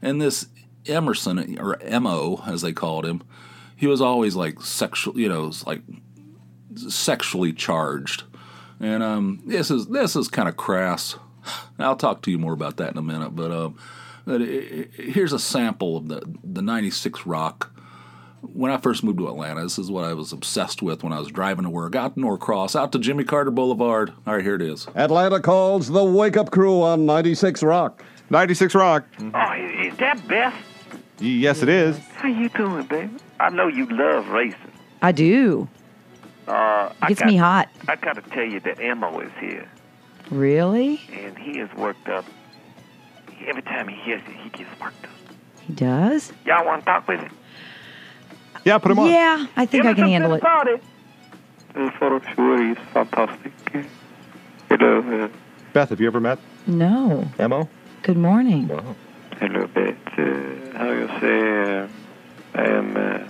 and 0.00 0.20
this 0.20 0.46
Emerson 0.86 1.58
or 1.58 1.78
Mo 2.00 2.42
as 2.46 2.62
they 2.62 2.72
called 2.72 3.04
him, 3.04 3.22
he 3.80 3.86
was 3.86 4.02
always 4.02 4.36
like 4.36 4.60
sexual, 4.60 5.18
you 5.18 5.26
know, 5.26 5.50
like 5.66 5.80
sexually 6.76 7.54
charged, 7.54 8.24
and 8.78 9.02
um, 9.02 9.40
this 9.46 9.70
is 9.70 9.86
this 9.86 10.14
is 10.14 10.28
kind 10.28 10.50
of 10.50 10.56
crass. 10.58 11.16
I'll 11.78 11.96
talk 11.96 12.20
to 12.22 12.30
you 12.30 12.38
more 12.38 12.52
about 12.52 12.76
that 12.76 12.92
in 12.92 12.98
a 12.98 13.02
minute, 13.02 13.30
but 13.30 13.50
um, 13.50 13.78
but 14.26 14.42
it, 14.42 14.90
it, 14.98 15.04
here's 15.14 15.32
a 15.32 15.38
sample 15.38 15.96
of 15.96 16.08
the 16.08 16.22
the 16.44 16.60
'96 16.60 17.24
rock. 17.24 17.74
When 18.42 18.70
I 18.70 18.76
first 18.76 19.02
moved 19.02 19.18
to 19.18 19.28
Atlanta, 19.28 19.62
this 19.62 19.78
is 19.78 19.90
what 19.90 20.04
I 20.04 20.12
was 20.12 20.34
obsessed 20.34 20.82
with 20.82 21.02
when 21.02 21.14
I 21.14 21.18
was 21.18 21.28
driving 21.28 21.64
to 21.64 21.70
work 21.70 21.94
out 21.94 22.16
to 22.16 22.20
Norcross, 22.20 22.76
out 22.76 22.92
to 22.92 22.98
Jimmy 22.98 23.24
Carter 23.24 23.50
Boulevard. 23.50 24.12
All 24.26 24.34
right, 24.34 24.44
here 24.44 24.56
it 24.56 24.62
is. 24.62 24.88
Atlanta 24.94 25.40
calls 25.40 25.88
the 25.88 26.04
Wake 26.04 26.36
Up 26.36 26.50
Crew 26.50 26.82
on 26.82 27.06
96 27.06 27.62
Rock. 27.62 28.04
96 28.28 28.74
Rock. 28.74 29.06
Oh, 29.20 29.52
is 29.54 29.96
that 29.96 30.26
Beth? 30.28 30.54
Yes, 31.18 31.62
it 31.62 31.70
is. 31.70 31.98
How 32.16 32.28
you 32.28 32.50
doing, 32.50 32.84
baby? 32.84 33.10
I 33.40 33.48
know 33.50 33.66
you 33.68 33.86
love 33.86 34.28
racing. 34.28 34.58
I 35.02 35.12
do. 35.12 35.66
Uh, 36.46 36.92
I 37.00 37.08
Gets 37.08 37.20
got, 37.20 37.26
me 37.26 37.36
hot. 37.36 37.68
I 37.88 37.96
got 37.96 38.14
to 38.16 38.30
tell 38.30 38.44
you 38.44 38.60
that 38.60 38.80
Emo 38.80 39.18
is 39.20 39.30
here, 39.40 39.66
Really? 40.30 41.00
and 41.12 41.38
he 41.38 41.58
is 41.58 41.72
worked 41.74 42.08
up. 42.08 42.24
Every 43.46 43.62
time 43.62 43.88
he 43.88 43.96
hears 43.96 44.20
it, 44.26 44.36
he 44.36 44.50
gets 44.50 44.70
worked 44.80 45.04
up. 45.04 45.10
He 45.62 45.72
does? 45.72 46.32
Y'all 46.44 46.66
want 46.66 46.82
to 46.82 46.84
talk 46.86 47.08
with 47.08 47.20
him? 47.20 47.34
Yeah, 48.64 48.76
put 48.78 48.90
him 48.92 48.98
on. 48.98 49.08
Yeah, 49.10 49.46
I 49.56 49.64
think 49.64 49.86
I 49.86 49.94
can 49.94 50.04
handle 50.08 50.34
it. 50.34 50.42
Party. 50.42 50.76
For 51.72 52.20
sure, 52.34 52.68
he's 52.68 52.76
fantastic. 52.92 53.52
Hello, 54.68 55.24
uh, 55.24 55.28
Beth, 55.72 55.88
have 55.90 56.00
you 56.00 56.06
ever 56.08 56.20
met 56.20 56.38
No. 56.66 57.26
Emo? 57.40 57.68
Good 58.02 58.18
morning. 58.18 58.68
hello, 59.38 59.66
Beth. 59.68 59.96
Uh, 60.18 60.76
how 60.76 60.90
you 60.90 61.08
say? 61.20 61.78
Uh, 61.78 61.86
I 61.86 61.99
am. 62.64 62.96
Uh, 62.96 63.28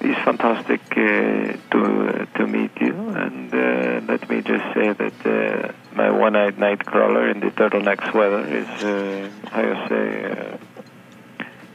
it's 0.00 0.20
fantastic 0.24 0.80
uh, 0.92 1.56
to 1.72 2.08
uh, 2.08 2.24
to 2.38 2.46
meet 2.46 2.70
you, 2.80 2.94
and 3.10 3.52
uh, 3.52 4.00
let 4.06 4.28
me 4.30 4.42
just 4.42 4.64
say 4.74 4.92
that 4.92 5.26
uh, 5.26 5.72
my 5.92 6.10
one-eyed 6.10 6.56
nightcrawler 6.56 7.32
in 7.32 7.40
the 7.40 7.50
turtleneck 7.50 8.08
sweater 8.10 8.44
is, 8.46 8.84
uh, 8.84 9.28
how 9.50 9.62
you 9.62 9.76
say, 9.88 10.24
uh, 10.24 10.56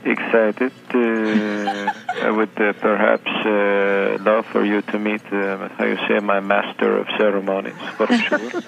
excited. 0.06 0.72
Uh, 0.94 1.92
I 2.26 2.32
would 2.32 2.58
uh, 2.62 2.72
perhaps 2.74 3.28
uh, 3.46 4.18
love 4.24 4.46
for 4.46 4.64
you 4.64 4.82
to 4.84 5.00
meet, 5.00 5.26
uh, 5.34 5.68
how 5.70 5.84
you 5.84 5.98
say, 6.08 6.20
my 6.20 6.40
master 6.40 6.98
of 7.00 7.08
ceremonies, 7.18 7.76
for 7.98 8.08
sure. 8.26 8.62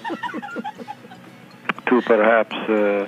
to 1.88 2.02
perhaps 2.02 2.56
uh, 2.56 3.08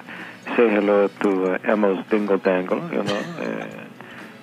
say 0.56 0.70
hello 0.70 1.10
to 1.10 1.54
uh, 1.54 1.58
Emma's 1.66 2.06
Dingle 2.10 2.38
Dangle, 2.38 2.90
you 2.90 3.04
know. 3.04 3.84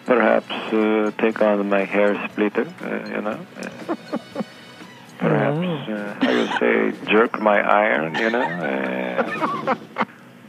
Perhaps 0.06 0.50
uh, 0.50 1.10
take 1.18 1.40
on 1.40 1.68
my 1.68 1.84
hair 1.84 2.28
splitter, 2.30 2.66
uh, 2.82 3.08
you 3.08 3.20
know. 3.22 3.38
Perhaps, 5.18 5.88
uh, 5.88 6.16
how 6.20 6.30
you 6.30 6.46
say, 6.58 6.92
jerk 7.10 7.40
my 7.40 7.60
iron, 7.60 8.14
you 8.16 8.30
know. 8.30 8.42
Uh, 8.42 9.74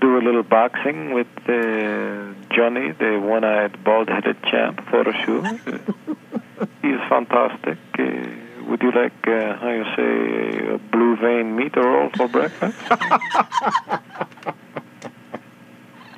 do 0.02 0.18
a 0.18 0.22
little 0.22 0.44
boxing 0.44 1.14
with 1.14 1.28
uh, 1.48 2.34
Johnny, 2.54 2.92
the 2.92 3.20
one-eyed, 3.24 3.84
bald-headed 3.84 4.44
champ, 4.44 4.82
for 4.90 5.04
sure. 5.24 5.44
He 6.82 6.90
is 6.90 7.02
fantastic. 7.10 7.78
Uh, 7.98 8.04
would 8.68 8.82
you 8.82 8.92
like, 8.92 9.28
uh, 9.28 9.56
how 9.58 9.70
you 9.70 9.86
say, 9.96 10.74
a 10.74 10.78
blue 10.78 11.16
vein 11.18 11.56
meat 11.56 11.76
roll 11.76 12.10
for 12.16 12.28
breakfast? 12.28 12.78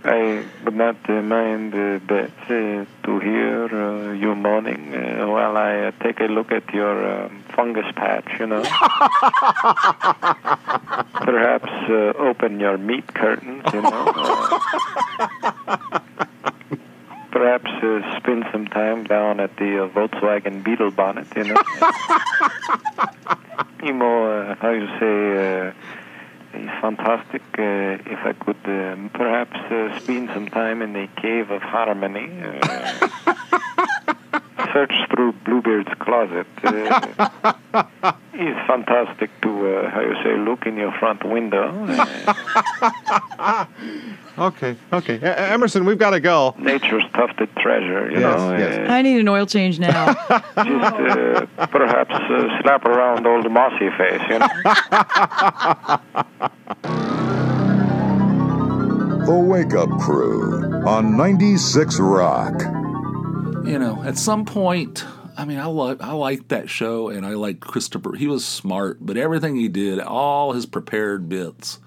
I 0.07 0.45
would 0.63 0.75
not 0.75 1.09
mind, 1.09 1.73
uh, 1.75 1.99
Beth, 1.99 2.31
uh, 2.49 2.85
to 3.03 3.19
hear 3.19 3.65
uh, 3.65 4.13
you 4.13 4.33
moaning 4.35 4.95
uh, 4.95 5.27
while 5.27 5.57
I 5.57 5.87
uh, 5.87 5.91
take 6.01 6.21
a 6.21 6.27
look 6.27 6.53
at 6.53 6.73
your 6.73 7.25
um, 7.25 7.43
fungus 7.53 7.91
patch, 7.93 8.39
you 8.39 8.47
know. 8.47 8.61
Perhaps 11.25 11.69
uh, 11.89 12.13
open 12.17 12.61
your 12.61 12.77
meat 12.77 13.13
curtains, 13.13 13.63
you 13.73 13.81
know. 13.81 14.13
Perhaps 17.31 17.69
uh, 17.83 18.17
spend 18.17 18.45
some 18.53 18.67
time 18.67 19.03
down 19.03 19.41
at 19.41 19.57
the 19.57 19.83
uh, 19.83 19.89
Volkswagen 19.89 20.63
Beetle 20.63 20.91
bonnet, 20.91 21.27
you 21.35 21.43
know. 21.43 21.61
Emo, 23.83 24.51
uh, 24.51 24.55
how 24.55 24.69
you 24.69 24.87
say, 24.99 25.73
fantastic. 26.81 27.41
Uh, 27.57 27.98
if 28.13 28.19
I 28.25 28.34
could 28.34 28.57
um, 28.65 29.10
perhaps 29.13 29.55
uh, 29.72 29.98
spend 30.00 30.29
some 30.34 30.48
time 30.48 30.81
in 30.81 30.93
the 30.93 31.07
cave 31.22 31.50
of 31.51 31.62
harmony, 31.62 32.29
uh, 32.43 33.07
search 34.74 34.93
through 35.10 35.34
Bluebeard's 35.46 35.93
closet. 36.00 36.48
Uh, 36.63 37.34
it's 38.34 38.67
fantastic 38.67 39.29
to, 39.41 39.77
uh, 39.77 39.89
how 39.89 40.01
you 40.01 40.15
say, 40.24 40.38
look 40.38 40.65
in 40.65 40.77
your 40.77 40.91
front 41.00 41.24
window. 41.25 41.67
Uh, 43.39 43.65
Okay, 44.39 44.75
okay. 44.93 45.15
E- 45.15 45.19
Emerson, 45.24 45.84
we've 45.84 45.98
got 45.98 46.12
to 46.12 46.19
go. 46.19 46.53
nature's 46.60 47.03
tufted 47.15 47.50
treasure, 47.55 48.12
you 48.12 48.19
Yes, 48.19 48.39
know. 48.39 48.55
yes. 48.55 48.88
Uh, 48.88 48.93
I 48.93 49.01
need 49.01 49.19
an 49.19 49.27
oil 49.27 49.48
change 49.48 49.79
now. 49.79 50.13
just 50.13 50.29
uh, 50.60 51.48
perhaps 51.72 52.13
uh, 52.13 52.62
slap 52.62 52.86
around 52.86 53.25
old 53.25 53.51
mossy 53.51 53.89
face, 53.98 54.22
you 54.29 54.38
know. 54.38 54.48
The 59.27 59.34
Wake 59.34 59.74
Up 59.74 59.89
Crew 60.00 60.88
on 60.88 61.17
96 61.17 62.00
Rock. 62.00 62.62
you 63.67 63.77
know, 63.77 64.01
at 64.05 64.17
some 64.17 64.46
point, 64.46 65.03
I 65.36 65.43
mean, 65.43 65.60
I 65.60 65.65
like 65.65 66.01
I 66.01 66.13
liked 66.13 66.48
that 66.48 66.69
show, 66.69 67.10
and 67.10 67.25
I 67.25 67.34
liked 67.34 67.60
Christopher. 67.60 68.15
He 68.15 68.27
was 68.27 68.46
smart, 68.46 69.05
but 69.05 69.17
everything 69.17 69.57
he 69.57 69.67
did, 69.67 70.00
all 70.00 70.53
his 70.53 70.65
prepared 70.65 71.27
bits, 71.27 71.79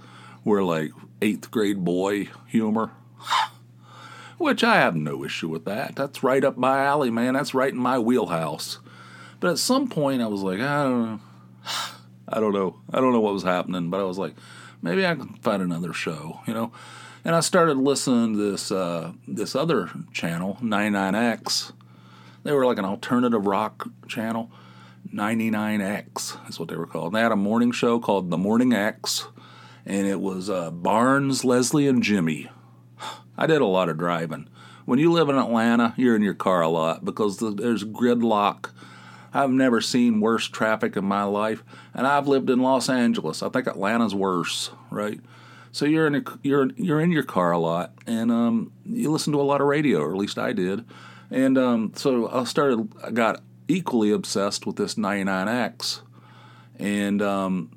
were 0.44 0.62
like 0.62 0.90
eighth 1.22 1.50
grade 1.50 1.82
boy 1.82 2.28
humor. 2.46 2.90
Which 4.36 4.62
I 4.62 4.76
have 4.76 4.94
no 4.94 5.24
issue 5.24 5.48
with 5.48 5.64
that. 5.64 5.96
That's 5.96 6.22
right 6.22 6.44
up 6.44 6.58
my 6.58 6.84
alley, 6.84 7.10
man. 7.10 7.32
That's 7.32 7.54
right 7.54 7.72
in 7.72 7.78
my 7.78 7.98
wheelhouse. 7.98 8.80
But 9.40 9.52
at 9.52 9.58
some 9.58 9.88
point, 9.88 10.20
I 10.20 10.26
was 10.26 10.42
like, 10.42 10.60
I 10.60 10.82
don't 10.82 11.02
know. 11.06 11.20
I 12.28 12.38
don't 12.38 12.52
know. 12.52 12.80
I 12.92 13.00
don't 13.00 13.14
know 13.14 13.20
what 13.20 13.32
was 13.32 13.44
happening, 13.44 13.88
but 13.88 13.98
I 13.98 14.04
was 14.04 14.18
like, 14.18 14.34
maybe 14.82 15.06
I 15.06 15.14
can 15.14 15.36
find 15.36 15.62
another 15.62 15.94
show, 15.94 16.40
you 16.46 16.52
know. 16.52 16.70
And 17.22 17.34
I 17.34 17.40
started 17.40 17.76
listening 17.76 18.34
to 18.34 18.50
this 18.50 18.72
uh, 18.72 19.12
this 19.28 19.54
other 19.54 19.90
channel, 20.12 20.56
99X. 20.62 21.72
They 22.44 22.52
were 22.52 22.64
like 22.64 22.78
an 22.78 22.86
alternative 22.86 23.46
rock 23.46 23.88
channel. 24.08 24.50
99X 25.14 26.48
is 26.48 26.58
what 26.58 26.68
they 26.68 26.76
were 26.76 26.86
called. 26.86 27.12
They 27.12 27.20
had 27.20 27.32
a 27.32 27.36
morning 27.36 27.72
show 27.72 27.98
called 27.98 28.30
The 28.30 28.38
Morning 28.38 28.72
X, 28.72 29.26
and 29.84 30.06
it 30.06 30.20
was 30.20 30.48
uh, 30.48 30.70
Barnes, 30.70 31.44
Leslie, 31.44 31.88
and 31.88 32.02
Jimmy. 32.02 32.48
I 33.36 33.46
did 33.46 33.60
a 33.60 33.66
lot 33.66 33.88
of 33.88 33.98
driving. 33.98 34.48
when 34.86 34.98
you 34.98 35.12
live 35.12 35.28
in 35.28 35.36
Atlanta, 35.36 35.94
you're 35.96 36.16
in 36.16 36.22
your 36.22 36.34
car 36.34 36.62
a 36.62 36.68
lot 36.68 37.04
because 37.04 37.38
there's 37.38 37.84
gridlock. 37.84 38.70
I've 39.32 39.50
never 39.50 39.80
seen 39.80 40.20
worse 40.20 40.48
traffic 40.48 40.96
in 40.96 41.04
my 41.04 41.24
life, 41.24 41.62
and 41.92 42.06
I've 42.06 42.28
lived 42.28 42.48
in 42.48 42.60
Los 42.60 42.88
Angeles. 42.88 43.42
I 43.42 43.50
think 43.50 43.66
Atlanta's 43.66 44.14
worse, 44.14 44.70
right? 44.90 45.20
So 45.72 45.84
you're 45.86 46.06
in 46.06 46.16
a, 46.16 46.22
you're 46.42 46.70
you're 46.76 47.00
in 47.00 47.12
your 47.12 47.22
car 47.22 47.52
a 47.52 47.58
lot, 47.58 47.94
and 48.06 48.30
um, 48.30 48.72
you 48.84 49.10
listen 49.10 49.32
to 49.32 49.40
a 49.40 49.42
lot 49.42 49.60
of 49.60 49.66
radio, 49.66 50.00
or 50.00 50.10
at 50.10 50.18
least 50.18 50.38
I 50.38 50.52
did. 50.52 50.84
And 51.30 51.56
um, 51.56 51.92
so 51.94 52.28
I 52.28 52.42
started, 52.44 52.92
I 53.04 53.12
got 53.12 53.40
equally 53.68 54.10
obsessed 54.10 54.66
with 54.66 54.74
this 54.76 54.96
99X, 54.96 56.00
and 56.78 57.22
um, 57.22 57.70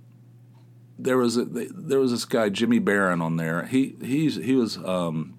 there 0.97 1.17
was 1.17 1.37
a, 1.37 1.45
there 1.45 1.99
was 1.99 2.11
this 2.11 2.25
guy 2.25 2.49
Jimmy 2.49 2.79
Baron 2.79 3.21
on 3.21 3.37
there. 3.37 3.65
He 3.65 3.95
he's 4.01 4.35
he 4.35 4.55
was 4.55 4.77
um, 4.77 5.37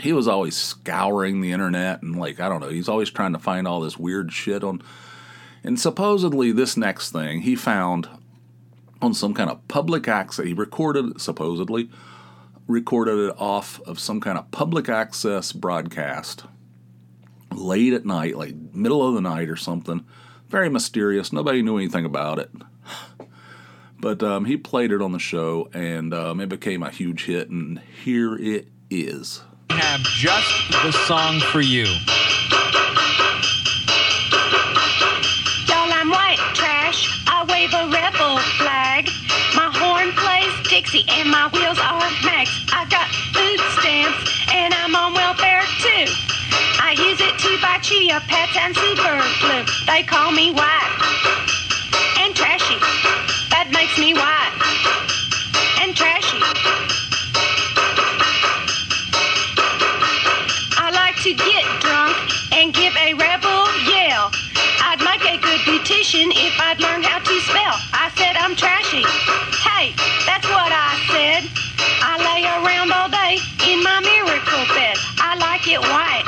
he 0.00 0.12
was 0.12 0.28
always 0.28 0.56
scouring 0.56 1.40
the 1.40 1.52
internet 1.52 2.02
and 2.02 2.16
like 2.16 2.40
I 2.40 2.48
don't 2.48 2.60
know. 2.60 2.70
He's 2.70 2.88
always 2.88 3.10
trying 3.10 3.32
to 3.32 3.38
find 3.38 3.66
all 3.66 3.80
this 3.80 3.98
weird 3.98 4.32
shit 4.32 4.64
on. 4.64 4.82
And 5.64 5.78
supposedly 5.78 6.52
this 6.52 6.76
next 6.76 7.10
thing 7.10 7.40
he 7.40 7.56
found 7.56 8.08
on 9.00 9.14
some 9.14 9.34
kind 9.34 9.50
of 9.50 9.66
public 9.68 10.08
access. 10.08 10.44
He 10.44 10.52
recorded 10.52 11.20
supposedly 11.20 11.88
recorded 12.68 13.18
it 13.18 13.34
off 13.38 13.80
of 13.82 13.98
some 13.98 14.20
kind 14.20 14.38
of 14.38 14.50
public 14.50 14.88
access 14.88 15.52
broadcast 15.52 16.44
late 17.52 17.94
at 17.94 18.04
night, 18.04 18.36
like 18.36 18.54
middle 18.72 19.06
of 19.06 19.14
the 19.14 19.20
night 19.20 19.48
or 19.48 19.56
something. 19.56 20.04
Very 20.48 20.68
mysterious. 20.68 21.32
Nobody 21.32 21.62
knew 21.62 21.78
anything 21.78 22.04
about 22.04 22.38
it. 22.38 22.50
But 24.00 24.22
um, 24.22 24.44
he 24.44 24.56
played 24.56 24.92
it 24.92 25.02
on 25.02 25.10
the 25.10 25.18
show, 25.18 25.68
and 25.74 26.14
um, 26.14 26.40
it 26.40 26.48
became 26.48 26.84
a 26.84 26.88
huge 26.90 27.24
hit. 27.24 27.48
And 27.48 27.80
here 28.04 28.36
it 28.36 28.68
is. 28.88 29.42
have 29.70 30.02
just 30.02 30.70
the 30.70 30.92
song 30.92 31.40
for 31.40 31.60
you. 31.60 31.84
60 40.78 41.04
and 41.10 41.28
my 41.28 41.50
wheels 41.50 41.76
are 41.82 41.98
max. 42.22 42.54
I 42.70 42.86
got 42.86 43.10
food 43.34 43.58
stamps 43.82 44.30
and 44.54 44.72
I'm 44.72 44.94
on 44.94 45.12
welfare 45.12 45.66
too. 45.82 46.06
I 46.78 46.94
use 46.94 47.18
it 47.18 47.34
to 47.34 47.50
buy 47.58 47.82
chia 47.82 48.22
pets 48.30 48.54
and 48.54 48.76
super 48.78 49.18
glue. 49.42 49.66
They 49.90 50.04
call 50.06 50.30
me 50.30 50.52
white 50.54 50.94
and 52.22 52.30
trashy. 52.30 52.78
That 53.50 53.74
makes 53.74 53.98
me 53.98 54.14
white 54.14 54.54
and 55.82 55.98
trashy. 55.98 56.38
I 60.78 60.94
like 60.94 61.18
to 61.26 61.34
get 61.34 61.66
drunk 61.82 62.14
and 62.54 62.70
give 62.72 62.94
a 62.94 63.18
rebel 63.18 63.66
yell. 63.82 64.30
I'd 64.86 65.02
make 65.02 65.26
a 65.26 65.42
good 65.42 65.58
beautician 65.66 66.30
if 66.38 66.54
I'd 66.62 66.78
learn 66.78 67.02
how 67.02 67.18
to 67.18 67.34
spell. 67.50 67.76
I 67.90 68.14
said 68.14 68.36
I'm 68.38 68.54
trashy. 68.54 69.02
Hey, 69.78 69.94
that's 70.26 70.44
what 70.48 70.72
I 70.74 70.90
said. 71.06 71.46
I 72.02 72.18
lay 72.18 72.42
around 72.50 72.90
all 72.90 73.08
day 73.08 73.38
in 73.70 73.80
my 73.80 74.00
miracle 74.02 74.66
bed. 74.74 74.96
I 75.22 75.38
like 75.38 75.68
it 75.68 75.78
white 75.78 76.26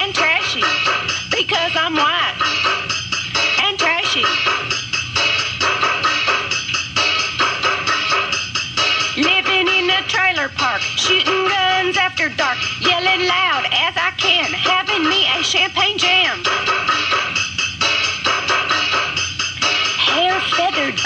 and 0.00 0.14
trashy 0.14 0.62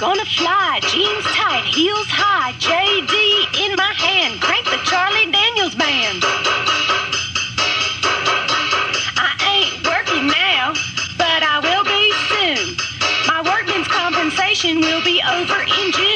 gonna 0.04 0.25
fly, 0.26 0.80
jeans 0.92 1.25
tight, 1.32 1.64
heels 1.64 2.06
high, 2.12 2.52
JD 2.60 3.17
in 3.64 3.73
my 3.75 3.93
hand, 3.97 4.38
crank 4.38 4.67
the 4.69 4.76
Charlie 4.84 5.32
Daniels 5.32 5.75
band. 5.75 6.21
I 9.17 9.32
ain't 9.49 9.80
working 9.88 10.28
now, 10.28 10.76
but 11.17 11.40
I 11.40 11.56
will 11.64 11.88
be 11.88 12.04
soon. 12.28 12.76
My 13.25 13.40
workman's 13.49 13.88
compensation 13.88 14.84
will 14.84 15.02
be 15.08 15.25
over 15.25 15.64
in 15.64 15.88
June 15.97 16.14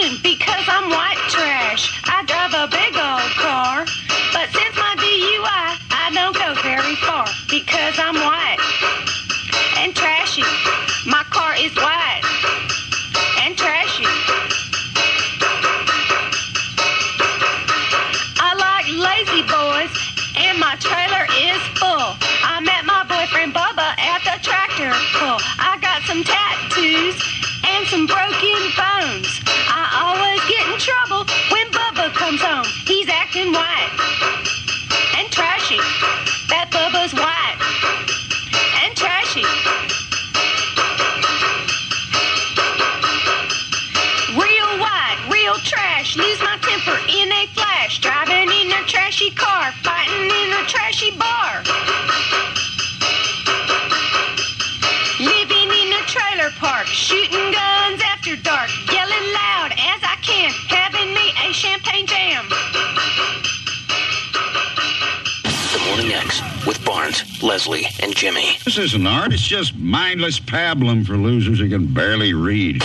Leslie, 67.58 67.88
and 68.00 68.14
Jimmy. 68.14 68.56
This 68.64 68.78
isn't 68.78 69.04
art, 69.04 69.32
it's 69.32 69.42
just 69.42 69.74
mindless 69.74 70.38
pablum 70.38 71.04
for 71.04 71.16
losers 71.16 71.58
who 71.58 71.68
can 71.68 71.92
barely 71.92 72.32
read. 72.32 72.80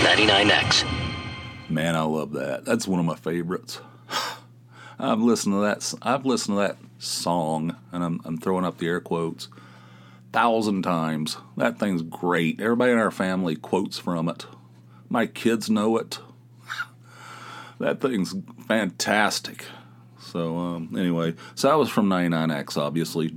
99X. 0.00 0.84
Man, 1.70 1.94
I 1.94 2.02
love 2.02 2.32
that. 2.32 2.64
That's 2.64 2.88
one 2.88 2.98
of 2.98 3.06
my 3.06 3.14
favorites. 3.14 3.78
I've 4.98 5.20
listened 5.20 5.54
to 5.54 5.60
that. 5.60 5.94
I've 6.02 6.26
listened 6.26 6.56
to 6.56 6.60
that 6.62 6.76
song, 6.98 7.76
and 7.92 8.02
I'm, 8.02 8.20
I'm 8.24 8.36
throwing 8.36 8.64
up 8.64 8.78
the 8.78 8.88
air 8.88 9.00
quotes, 9.00 9.46
thousand 10.32 10.82
times. 10.82 11.36
That 11.56 11.78
thing's 11.78 12.02
great. 12.02 12.60
Everybody 12.60 12.90
in 12.90 12.98
our 12.98 13.12
family 13.12 13.54
quotes 13.54 13.96
from 13.96 14.28
it. 14.28 14.44
My 15.08 15.26
kids 15.26 15.70
know 15.70 15.98
it. 15.98 16.18
that 17.78 18.00
thing's 18.00 18.34
fantastic. 18.66 19.66
So 20.18 20.58
um, 20.58 20.94
anyway, 20.98 21.34
so 21.54 21.68
that 21.68 21.76
was 21.76 21.88
from 21.88 22.08
99X, 22.10 22.76
obviously. 22.76 23.32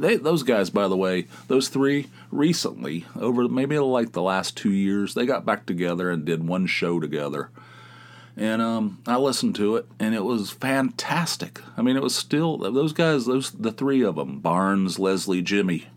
They, 0.00 0.16
those 0.16 0.42
guys, 0.42 0.70
by 0.70 0.86
the 0.86 0.96
way, 0.96 1.26
those 1.48 1.68
three 1.68 2.08
recently, 2.30 3.04
over 3.18 3.48
maybe 3.48 3.78
like 3.78 4.12
the 4.12 4.22
last 4.22 4.56
two 4.56 4.70
years, 4.70 5.14
they 5.14 5.26
got 5.26 5.44
back 5.44 5.66
together 5.66 6.10
and 6.10 6.24
did 6.24 6.46
one 6.46 6.66
show 6.66 7.00
together. 7.00 7.50
And 8.36 8.62
um, 8.62 9.02
I 9.06 9.16
listened 9.16 9.56
to 9.56 9.74
it, 9.76 9.86
and 9.98 10.14
it 10.14 10.22
was 10.22 10.50
fantastic. 10.50 11.60
I 11.76 11.82
mean, 11.82 11.96
it 11.96 12.02
was 12.02 12.14
still 12.14 12.56
those 12.56 12.92
guys, 12.92 13.26
those 13.26 13.50
the 13.50 13.72
three 13.72 14.02
of 14.02 14.14
them, 14.14 14.38
Barnes, 14.38 14.98
Leslie, 15.00 15.42
Jimmy. 15.42 15.88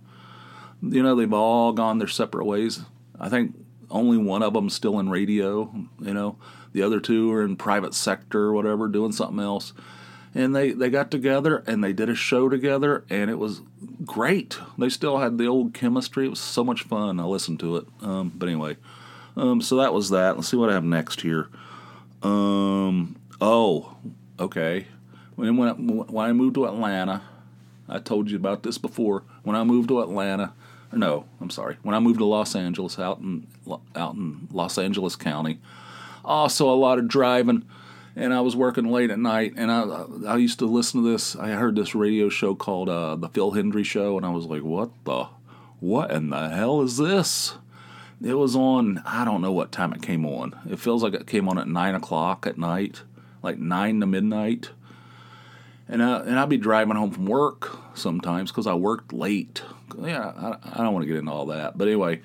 You 0.81 1.03
know, 1.03 1.15
they've 1.15 1.31
all 1.31 1.71
gone 1.71 1.99
their 1.99 2.07
separate 2.07 2.45
ways. 2.45 2.81
I 3.19 3.29
think 3.29 3.55
only 3.91 4.17
one 4.17 4.41
of 4.41 4.53
them's 4.53 4.73
still 4.73 4.99
in 4.99 5.09
radio. 5.09 5.71
You 5.99 6.13
know, 6.15 6.37
the 6.73 6.81
other 6.81 6.99
two 6.99 7.31
are 7.31 7.43
in 7.43 7.55
private 7.55 7.93
sector 7.93 8.45
or 8.45 8.53
whatever, 8.53 8.87
doing 8.87 9.11
something 9.11 9.39
else 9.39 9.73
and 10.33 10.55
they, 10.55 10.71
they 10.71 10.89
got 10.89 11.11
together 11.11 11.63
and 11.67 11.83
they 11.83 11.93
did 11.93 12.09
a 12.09 12.15
show 12.15 12.49
together 12.49 13.03
and 13.09 13.29
it 13.29 13.37
was 13.37 13.61
great. 14.05 14.57
They 14.77 14.89
still 14.89 15.19
had 15.19 15.37
the 15.37 15.47
old 15.47 15.73
chemistry. 15.73 16.25
It 16.25 16.29
was 16.29 16.39
so 16.39 16.63
much 16.63 16.83
fun. 16.83 17.19
I 17.19 17.23
listened 17.23 17.59
to 17.61 17.77
it. 17.77 17.87
Um, 18.01 18.31
but 18.35 18.47
anyway 18.47 18.77
um, 19.35 19.61
so 19.61 19.77
that 19.77 19.93
was 19.93 20.09
that. 20.09 20.35
Let's 20.35 20.49
see 20.49 20.57
what 20.57 20.69
i 20.69 20.73
have 20.73 20.83
next 20.83 21.21
here. 21.21 21.49
Um, 22.21 23.15
oh 23.39 23.95
okay. 24.39 24.87
When, 25.35 25.57
when, 25.57 25.69
I, 25.69 25.71
when 25.73 26.25
i 26.25 26.33
moved 26.33 26.55
to 26.55 26.65
atlanta 26.65 27.21
i 27.87 27.97
told 27.99 28.29
you 28.29 28.37
about 28.37 28.63
this 28.63 28.77
before. 28.77 29.23
When 29.43 29.55
i 29.55 29.63
moved 29.63 29.89
to 29.89 30.01
atlanta 30.01 30.53
no 30.91 31.25
i'm 31.39 31.49
sorry. 31.49 31.77
When 31.83 31.95
i 31.95 31.99
moved 31.99 32.19
to 32.19 32.25
los 32.25 32.55
angeles 32.55 32.99
out 32.99 33.19
in 33.19 33.47
out 33.95 34.15
in 34.15 34.47
los 34.51 34.77
angeles 34.77 35.15
county 35.15 35.59
also 36.23 36.69
a 36.69 36.75
lot 36.75 36.99
of 36.99 37.07
driving 37.07 37.65
and 38.15 38.33
I 38.33 38.41
was 38.41 38.55
working 38.55 38.91
late 38.91 39.09
at 39.09 39.19
night, 39.19 39.53
and 39.55 39.71
I 39.71 40.05
I 40.27 40.37
used 40.37 40.59
to 40.59 40.65
listen 40.65 41.03
to 41.03 41.11
this. 41.11 41.35
I 41.35 41.49
heard 41.51 41.75
this 41.75 41.95
radio 41.95 42.29
show 42.29 42.55
called 42.55 42.89
uh, 42.89 43.15
the 43.15 43.29
Phil 43.29 43.51
Hendrie 43.53 43.85
Show, 43.85 44.17
and 44.17 44.25
I 44.25 44.29
was 44.29 44.45
like, 44.45 44.63
what 44.63 44.89
the, 45.05 45.27
what 45.79 46.11
in 46.11 46.29
the 46.29 46.49
hell 46.49 46.81
is 46.81 46.97
this? 46.97 47.55
It 48.23 48.35
was 48.35 48.55
on. 48.55 49.01
I 49.05 49.25
don't 49.25 49.41
know 49.41 49.51
what 49.51 49.71
time 49.71 49.93
it 49.93 50.01
came 50.01 50.25
on. 50.25 50.53
It 50.69 50.79
feels 50.79 51.03
like 51.03 51.13
it 51.13 51.27
came 51.27 51.47
on 51.49 51.57
at 51.57 51.67
nine 51.67 51.95
o'clock 51.95 52.45
at 52.45 52.57
night, 52.57 53.01
like 53.41 53.57
nine 53.57 53.99
to 54.01 54.05
midnight. 54.05 54.69
And 55.87 56.01
I, 56.01 56.19
and 56.19 56.39
I'd 56.39 56.47
be 56.47 56.57
driving 56.57 56.95
home 56.95 57.11
from 57.11 57.25
work 57.25 57.77
sometimes 57.97 58.51
because 58.51 58.67
I 58.67 58.75
worked 58.75 59.11
late. 59.11 59.61
Yeah, 59.99 60.31
I, 60.37 60.79
I 60.79 60.83
don't 60.83 60.93
want 60.93 61.03
to 61.03 61.07
get 61.07 61.17
into 61.17 61.31
all 61.31 61.47
that, 61.47 61.77
but 61.77 61.87
anyway. 61.87 62.21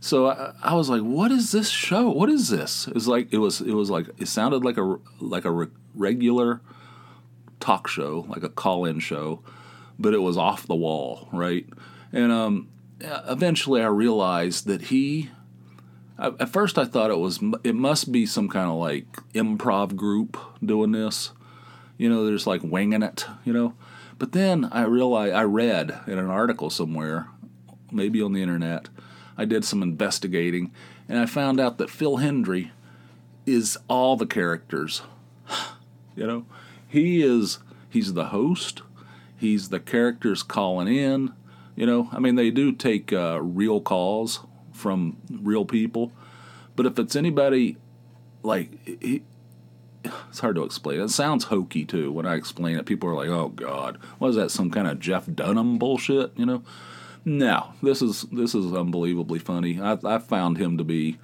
So 0.00 0.28
I, 0.28 0.54
I 0.62 0.74
was 0.74 0.88
like, 0.88 1.02
"What 1.02 1.30
is 1.30 1.52
this 1.52 1.68
show? 1.68 2.08
What 2.08 2.30
is 2.30 2.48
this?" 2.48 2.88
It 2.88 2.94
was 2.94 3.06
like 3.06 3.32
it 3.32 3.38
was 3.38 3.60
it 3.60 3.74
was 3.74 3.90
like 3.90 4.08
it 4.18 4.28
sounded 4.28 4.64
like 4.64 4.78
a 4.78 4.98
like 5.20 5.44
a 5.44 5.50
re- 5.50 5.66
regular 5.94 6.62
talk 7.60 7.86
show, 7.86 8.24
like 8.28 8.42
a 8.42 8.48
call-in 8.48 8.98
show, 8.98 9.42
but 9.98 10.14
it 10.14 10.22
was 10.22 10.38
off 10.38 10.66
the 10.66 10.74
wall, 10.74 11.28
right? 11.32 11.66
And 12.12 12.32
um, 12.32 12.68
eventually, 13.00 13.82
I 13.82 13.86
realized 13.86 14.66
that 14.66 14.82
he. 14.82 15.30
At 16.18 16.50
first, 16.50 16.76
I 16.76 16.84
thought 16.84 17.10
it 17.10 17.18
was 17.18 17.40
it 17.64 17.74
must 17.74 18.12
be 18.12 18.26
some 18.26 18.48
kind 18.48 18.68
of 18.68 18.76
like 18.76 19.06
improv 19.32 19.96
group 19.96 20.36
doing 20.62 20.92
this. 20.92 21.30
You 21.96 22.10
know, 22.10 22.26
there's 22.26 22.46
like 22.46 22.62
winging 22.62 23.02
it, 23.02 23.24
you 23.44 23.54
know. 23.54 23.74
But 24.18 24.32
then 24.32 24.68
I 24.70 24.82
realized 24.82 25.34
I 25.34 25.44
read 25.44 25.98
in 26.06 26.18
an 26.18 26.28
article 26.28 26.68
somewhere, 26.68 27.28
maybe 27.90 28.20
on 28.20 28.34
the 28.34 28.42
internet, 28.42 28.90
I 29.40 29.46
did 29.46 29.64
some 29.64 29.82
investigating, 29.82 30.70
and 31.08 31.18
I 31.18 31.24
found 31.24 31.58
out 31.58 31.78
that 31.78 31.88
Phil 31.88 32.18
Hendrie 32.18 32.72
is 33.46 33.78
all 33.88 34.14
the 34.14 34.26
characters. 34.26 35.00
you 36.14 36.26
know, 36.26 36.44
he 36.86 37.22
is 37.22 37.58
he's 37.88 38.12
the 38.12 38.26
host, 38.26 38.82
he's 39.34 39.70
the 39.70 39.80
characters 39.80 40.42
calling 40.42 40.88
in. 40.88 41.32
You 41.74 41.86
know, 41.86 42.10
I 42.12 42.18
mean, 42.18 42.34
they 42.34 42.50
do 42.50 42.70
take 42.70 43.14
uh, 43.14 43.40
real 43.40 43.80
calls 43.80 44.40
from 44.74 45.16
real 45.30 45.64
people, 45.64 46.12
but 46.76 46.84
if 46.84 46.98
it's 46.98 47.16
anybody 47.16 47.78
like 48.42 48.86
he, 48.86 49.22
it's 50.28 50.40
hard 50.40 50.56
to 50.56 50.64
explain. 50.64 51.00
It 51.00 51.08
sounds 51.08 51.44
hokey 51.44 51.86
too 51.86 52.12
when 52.12 52.26
I 52.26 52.34
explain 52.34 52.76
it. 52.76 52.84
People 52.84 53.08
are 53.08 53.14
like, 53.14 53.30
"Oh 53.30 53.48
God, 53.48 53.96
what 54.18 54.28
is 54.28 54.36
that? 54.36 54.50
Some 54.50 54.70
kind 54.70 54.86
of 54.86 55.00
Jeff 55.00 55.26
Dunham 55.34 55.78
bullshit?" 55.78 56.38
You 56.38 56.44
know? 56.44 56.62
No, 57.24 57.72
this 57.82 58.00
is 58.02 58.22
this 58.32 58.54
is 58.54 58.72
unbelievably 58.72 59.40
funny. 59.40 59.80
I, 59.80 59.98
I 60.04 60.18
found 60.18 60.58
him 60.58 60.78
to 60.78 60.84
be. 60.84 61.18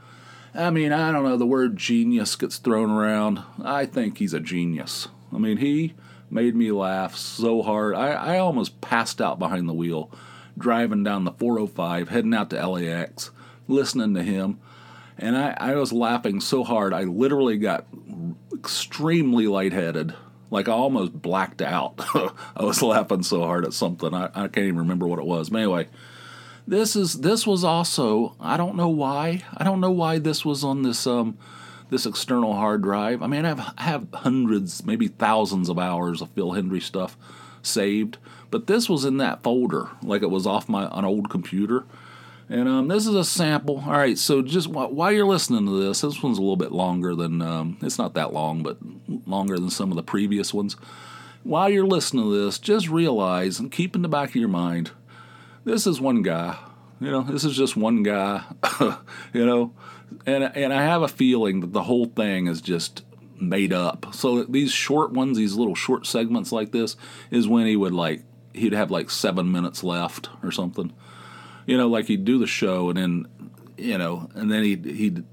I 0.54 0.70
mean, 0.70 0.92
I 0.92 1.12
don't 1.12 1.24
know. 1.24 1.37
The 1.37 1.46
word 1.46 1.76
genius 1.76 2.35
gets 2.37 2.59
thrown 2.59 2.90
around. 2.90 3.42
I 3.62 3.87
think 3.87 4.18
he's 4.18 4.32
a 4.32 4.40
genius. 4.40 5.09
I 5.32 5.38
mean, 5.38 5.59
he 5.59 5.94
made 6.30 6.54
me 6.54 6.70
laugh 6.72 7.16
so 7.16 7.62
hard. 7.62 7.94
I, 7.94 8.12
I 8.12 8.38
almost 8.38 8.80
passed 8.80 9.20
out 9.20 9.38
behind 9.38 9.68
the 9.68 9.74
wheel, 9.74 10.11
driving 10.56 11.02
down 11.02 11.24
the 11.24 11.32
405, 11.32 12.09
heading 12.09 12.35
out 12.35 12.50
to 12.50 12.66
LAX, 12.66 13.30
listening 13.68 14.14
to 14.14 14.22
him. 14.22 14.59
And 15.18 15.37
I, 15.37 15.56
I 15.59 15.74
was 15.76 15.92
laughing 15.92 16.40
so 16.40 16.62
hard, 16.64 16.92
I 16.92 17.02
literally 17.02 17.56
got 17.56 17.87
extremely 18.54 19.46
lightheaded. 19.46 20.14
Like 20.50 20.68
I 20.68 20.72
almost 20.72 21.12
blacked 21.12 21.62
out. 21.62 21.94
I 22.56 22.64
was 22.64 22.82
laughing 22.82 23.22
so 23.22 23.42
hard 23.42 23.64
at 23.64 23.72
something. 23.72 24.14
I, 24.14 24.26
I 24.26 24.48
can't 24.48 24.59
even 24.59 24.78
remember 24.78 25.06
what 25.06 25.18
it 25.18 25.26
was. 25.26 25.50
But 25.50 25.59
anyway, 25.59 25.88
this 26.66 26.96
is 26.96 27.20
this 27.20 27.46
was 27.46 27.64
also 27.64 28.35
I 28.40 28.56
don't 28.56 28.76
know 28.76 28.88
why. 28.88 29.42
I 29.56 29.64
don't 29.64 29.80
know 29.80 29.90
why 29.90 30.18
this 30.18 30.44
was 30.44 30.64
on 30.64 30.82
this 30.82 31.06
um 31.06 31.38
this 31.90 32.06
external 32.06 32.54
hard 32.54 32.82
drive. 32.82 33.22
I 33.22 33.26
mean 33.26 33.44
I 33.44 33.48
have 33.48 33.74
I 33.76 33.82
have 33.82 34.09
hundreds, 34.12 34.85
maybe 34.85 35.09
thousands 35.09 35.68
of 35.68 35.78
hours 35.78 36.22
of 36.22 36.30
Phil 36.30 36.52
Hendrie 36.52 36.82
stuff 36.82 37.16
saved, 37.62 38.18
but 38.50 38.66
this 38.66 38.88
was 38.88 39.04
in 39.04 39.16
that 39.18 39.42
folder, 39.42 39.90
like 40.02 40.22
it 40.22 40.30
was 40.30 40.46
off 40.46 40.68
my 40.68 40.88
an 40.92 41.04
old 41.04 41.30
computer. 41.30 41.85
And 42.48 42.68
um, 42.68 42.88
this 42.88 43.06
is 43.06 43.14
a 43.14 43.24
sample. 43.24 43.82
All 43.87 43.92
right, 43.92 44.16
so 44.16 44.40
just 44.40 44.68
wh- 44.68 44.92
while 44.92 45.11
you're 45.11 45.26
listening 45.26 45.66
to 45.66 45.82
this, 45.82 46.02
this 46.02 46.22
one's 46.22 46.38
a 46.38 46.42
little 46.42 46.56
bit 46.56 46.72
longer 46.72 47.14
than, 47.14 47.42
um, 47.42 47.76
it's 47.82 47.98
not 47.98 48.14
that 48.14 48.32
long, 48.32 48.62
but 48.62 48.78
longer 49.26 49.56
than 49.56 49.70
some 49.70 49.90
of 49.90 49.96
the 49.96 50.02
previous 50.02 50.54
ones. 50.54 50.76
While 51.42 51.68
you're 51.68 51.87
listening 51.87 52.24
to 52.24 52.44
this, 52.44 52.59
just 52.59 52.88
realize 52.88 53.59
and 53.59 53.70
keep 53.70 53.96
in 53.96 54.02
the 54.02 54.09
back 54.09 54.30
of 54.30 54.37
your 54.37 54.48
mind 54.48 54.92
this 55.66 55.87
is 55.87 56.00
one 56.00 56.22
guy. 56.22 56.56
You 57.00 57.11
know, 57.11 57.22
this 57.22 57.44
is 57.44 57.54
just 57.56 57.76
one 57.76 58.02
guy, 58.02 58.42
you 59.35 59.44
know, 59.44 59.74
and, 60.24 60.44
and 60.44 60.72
I 60.72 60.82
have 60.82 61.02
a 61.02 61.09
feeling 61.09 61.61
that 61.61 61.74
the 61.74 61.82
whole 61.82 62.06
thing 62.06 62.46
is 62.46 62.62
just 62.62 63.04
made 63.38 63.72
up. 63.72 64.14
So 64.14 64.44
these 64.44 64.72
short 64.72 65.12
ones, 65.12 65.37
these 65.37 65.54
little 65.54 65.74
short 65.74 66.06
segments 66.06 66.52
like 66.52 66.72
this, 66.72 66.96
is 67.30 67.46
when 67.46 67.66
he 67.66 67.76
would 67.76 67.92
like, 67.92 68.22
he'd 68.54 68.72
have 68.72 68.90
like 68.90 69.11
seven 69.11 69.52
minutes 69.52 69.85
left 69.85 70.30
or 70.42 70.50
something 70.50 70.94
you 71.66 71.76
know, 71.76 71.88
like 71.88 72.07
he'd 72.07 72.24
do 72.24 72.38
the 72.38 72.46
show 72.46 72.88
and 72.88 72.98
then, 72.98 73.26
you 73.76 73.98
know, 73.98 74.31
and 74.35 74.50
then 74.50 74.62
he'd, 74.62 74.85
he'd 74.85 75.24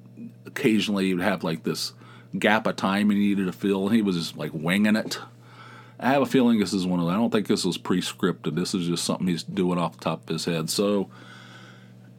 occasionally 0.46 1.06
he'd 1.06 1.20
have 1.20 1.44
like 1.44 1.64
this 1.64 1.94
gap 2.38 2.68
of 2.68 2.76
time 2.76 3.10
he 3.10 3.18
needed 3.18 3.46
to 3.46 3.54
fill, 3.54 3.88
and 3.88 3.96
he 3.96 4.02
was 4.02 4.18
just 4.18 4.38
like 4.38 4.52
winging 4.54 4.96
it. 4.96 5.20
I 6.00 6.10
have 6.10 6.22
a 6.22 6.26
feeling 6.26 6.60
this 6.60 6.74
is 6.74 6.86
one 6.86 7.00
of 7.00 7.06
them. 7.06 7.16
I 7.16 7.18
don't 7.18 7.30
think 7.30 7.48
this 7.48 7.64
was 7.64 7.78
pre-scripted. 7.78 8.56
This 8.56 8.74
is 8.74 8.88
just 8.88 9.06
something 9.06 9.28
he's 9.28 9.44
doing 9.44 9.80
off 9.80 9.98
the 9.98 10.04
top 10.04 10.24
of 10.24 10.30
his 10.30 10.44
head. 10.44 10.70
So 10.70 11.10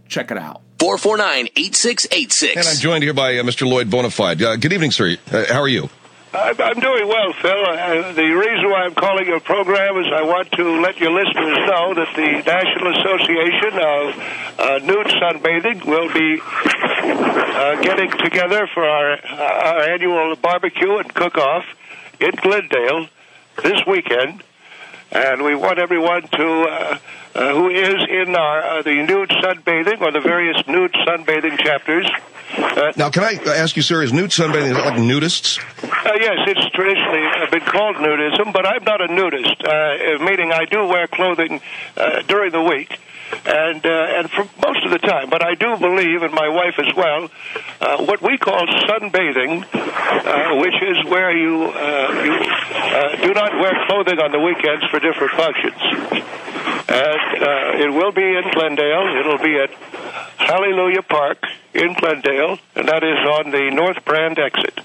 check 0.09 0.31
it 0.31 0.39
out. 0.39 0.63
449 0.79 1.49
8686. 1.57 2.57
And 2.57 2.67
I'm 2.67 2.81
joined 2.81 3.03
here 3.05 3.13
by 3.13 3.39
uh, 3.39 3.43
Mr. 3.43 3.67
Lloyd 3.67 3.91
Bonafide. 3.91 4.41
Uh, 4.41 4.57
good 4.57 4.73
evening, 4.73 4.91
sir. 4.91 5.17
Uh, 5.31 5.45
how 5.49 5.61
are 5.61 5.69
you? 5.69 5.91
I'm 6.35 6.81
doing 6.81 7.07
well, 7.07 7.33
Phil. 7.33 7.65
Uh, 7.65 8.13
the 8.13 8.23
reason 8.23 8.69
why 8.69 8.83
I'm 8.83 8.95
calling 8.95 9.27
your 9.27 9.39
program 9.39 9.97
is 9.99 10.07
I 10.13 10.23
want 10.23 10.51
to 10.53 10.81
let 10.81 10.99
your 10.99 11.13
listeners 11.13 11.59
know 11.69 11.95
that 11.95 12.11
the 12.17 12.43
National 12.43 12.91
Association 12.99 13.79
of 13.79 14.19
uh, 14.59 14.79
Nude 14.85 15.07
Sunbathing 15.15 15.85
will 15.87 16.13
be 16.13 16.41
uh, 16.43 17.81
getting 17.83 18.11
together 18.11 18.67
for 18.75 18.85
our, 18.85 19.25
our 19.25 19.81
annual 19.91 20.35
barbecue 20.35 20.97
and 20.97 21.15
cook-off 21.15 21.65
in 22.19 22.33
Glendale 22.43 23.07
this 23.63 23.87
weekend. 23.87 24.43
And 25.15 25.45
we 25.45 25.55
want 25.55 25.79
everyone 25.79 26.23
to, 26.23 26.47
uh, 26.63 26.99
uh, 27.35 27.55
who 27.55 27.71
is 27.71 27.95
in 28.09 28.35
our, 28.35 28.63
uh, 28.63 28.83
the 28.83 28.95
nude 28.95 29.31
sunbathing 29.31 30.01
or 30.01 30.11
the 30.11 30.21
various 30.21 30.57
nude 30.67 30.93
sunbathing 30.93 31.59
chapters, 31.59 32.09
uh, 32.57 32.93
Now, 32.97 33.11
can 33.11 33.25
I 33.25 33.35
ask 33.57 33.77
you, 33.77 33.83
sir, 33.83 34.03
is 34.03 34.13
nude 34.13 34.31
sunbathing 34.31 34.73
is 34.73 34.77
like 34.77 34.95
nudists? 34.95 35.59
Uh, 35.83 36.13
yes, 36.21 36.39
it's 36.47 36.67
traditionally 36.71 37.27
been 37.51 37.61
called 37.63 37.97
nudism, 37.97 38.53
but 38.53 38.67
I'm 38.67 38.85
not 38.85 39.01
a 39.01 39.09
nudist, 39.13 39.65
uh, 39.65 40.25
meaning 40.25 40.53
I 40.53 40.65
do 40.65 40.87
wear 40.87 41.07
clothing 41.07 41.61
uh, 41.97 42.23
during 42.23 42.53
the 42.53 42.63
week. 42.63 42.99
And 43.47 43.85
uh, 43.85 44.19
and 44.19 44.31
for 44.31 44.49
most 44.63 44.85
of 44.85 44.91
the 44.91 44.99
time, 44.99 45.29
but 45.29 45.43
I 45.43 45.55
do 45.55 45.77
believe, 45.77 46.23
and 46.23 46.33
my 46.33 46.49
wife 46.49 46.79
as 46.79 46.95
well, 46.95 47.31
uh, 47.81 48.05
what 48.05 48.23
we 48.23 48.39
call 48.39 48.67
sunbathing, 48.67 49.65
uh, 49.75 50.61
which 50.61 50.75
is 50.83 51.05
where 51.11 51.37
you 51.37 51.65
uh, 51.65 52.25
you 52.25 52.33
uh, 52.33 53.17
do 53.27 53.35
not 53.35 53.53
wear 53.55 53.75
clothing 53.87 54.19
on 54.19 54.33
the 54.33 54.41
weekends 54.41 54.85
for 54.87 54.99
different 55.01 55.33
functions. 55.33 55.81
And 56.87 57.43
uh, 57.43 57.85
it 57.85 57.93
will 57.93 58.13
be 58.13 58.37
in 58.37 58.45
Glendale. 58.53 59.17
It'll 59.19 59.39
be 59.39 59.59
at 59.59 59.71
Hallelujah 60.39 61.03
Park 61.03 61.45
in 61.73 61.95
Glendale, 61.95 62.59
and 62.77 62.89
that 62.89 63.03
is 63.03 63.19
on 63.19 63.51
the 63.51 63.71
North 63.75 64.05
Brand 64.05 64.39
exit. 64.39 64.81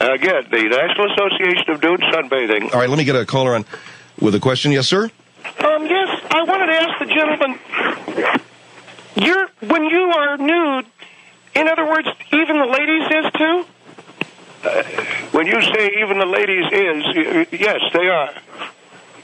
Again, 0.00 0.46
the 0.50 0.64
National 0.64 1.12
Association 1.12 1.70
of 1.70 1.82
Nude 1.82 2.00
Sunbathing. 2.00 2.72
All 2.74 2.80
right, 2.80 2.88
let 2.88 2.98
me 2.98 3.04
get 3.04 3.16
a 3.16 3.24
caller 3.24 3.54
on 3.54 3.64
with 4.20 4.34
a 4.34 4.40
question. 4.40 4.72
Yes, 4.72 4.86
sir? 4.88 5.10
Yes, 6.36 6.48
I 6.48 6.50
wanted 6.50 6.66
to 6.66 6.72
ask 6.72 6.98
the 6.98 7.06
gentleman. 7.06 7.58
You're 9.16 9.48
when 9.70 9.84
you 9.86 10.02
are 10.10 10.36
nude. 10.36 10.86
In 11.54 11.68
other 11.68 11.86
words, 11.88 12.08
even 12.32 12.58
the 12.58 12.66
ladies 12.66 13.04
is 13.10 13.32
too. 13.32 13.64
Uh, 14.62 14.82
when 15.32 15.46
you 15.46 15.60
say 15.62 15.94
even 16.00 16.18
the 16.18 16.26
ladies 16.26 16.66
is, 16.70 17.04
y- 17.16 17.46
y- 17.50 17.58
yes, 17.58 17.80
they 17.94 18.08
are. 18.08 18.30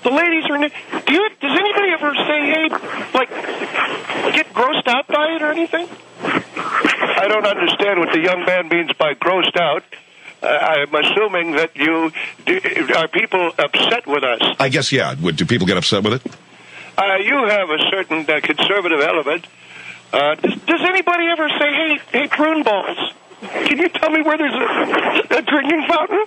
The 0.05 0.11
ladies 0.11 0.45
are 0.51 0.59
nude. 0.59 0.73
Do 1.07 1.13
you? 1.13 1.29
Does 1.41 1.59
anybody 1.59 1.89
ever 1.93 2.15
say, 2.15 2.47
"Hey," 2.47 2.69
like, 3.13 3.29
get 4.35 4.53
grossed 4.55 4.89
out 4.89 5.07
by 5.09 5.35
it 5.37 5.43
or 5.43 5.51
anything? 5.51 5.89
I 6.25 7.27
don't 7.29 7.47
understand 7.47 8.01
what 8.01 8.13
the 8.13 8.21
young 8.21 8.45
man 8.47 8.69
means 8.69 8.93
by 8.95 9.15
grossed 9.15 9.57
out. 9.57 9.85
Uh, 10.43 10.47
I'm 10.47 10.95
assuming 10.95 11.53
that 11.53 11.77
you 11.77 12.11
do, 12.47 12.61
are 12.97 13.07
people 13.09 13.53
upset 13.59 14.07
with 14.09 14.25
us. 14.25 14.41
I 14.59 14.71
guess, 14.71 14.91
yeah. 14.91 15.15
Would, 15.21 15.37
do 15.37 15.45
people 15.47 15.67
get 15.69 15.77
upset 15.77 16.03
with 16.03 16.15
it? 16.15 16.33
Uh, 16.97 17.17
you 17.23 17.37
have 17.49 17.71
a 17.71 17.79
certain 17.91 18.21
uh, 18.29 18.41
conservative 18.43 19.01
element. 19.01 19.47
Uh, 20.13 20.35
Does, 20.37 20.55
does 20.67 20.81
anybody 20.83 21.25
ever 21.27 21.49
say, 21.49 21.73
"Hey, 21.73 22.01
hey, 22.13 22.29
prune 22.29 22.63
balls"? 22.63 22.99
Can 23.41 23.79
you 23.79 23.89
tell 23.89 24.11
me 24.11 24.23
where 24.23 24.37
there's 24.39 24.53
a, 24.55 25.37
a 25.39 25.43
drinking 25.43 25.85
fountain? 25.89 26.25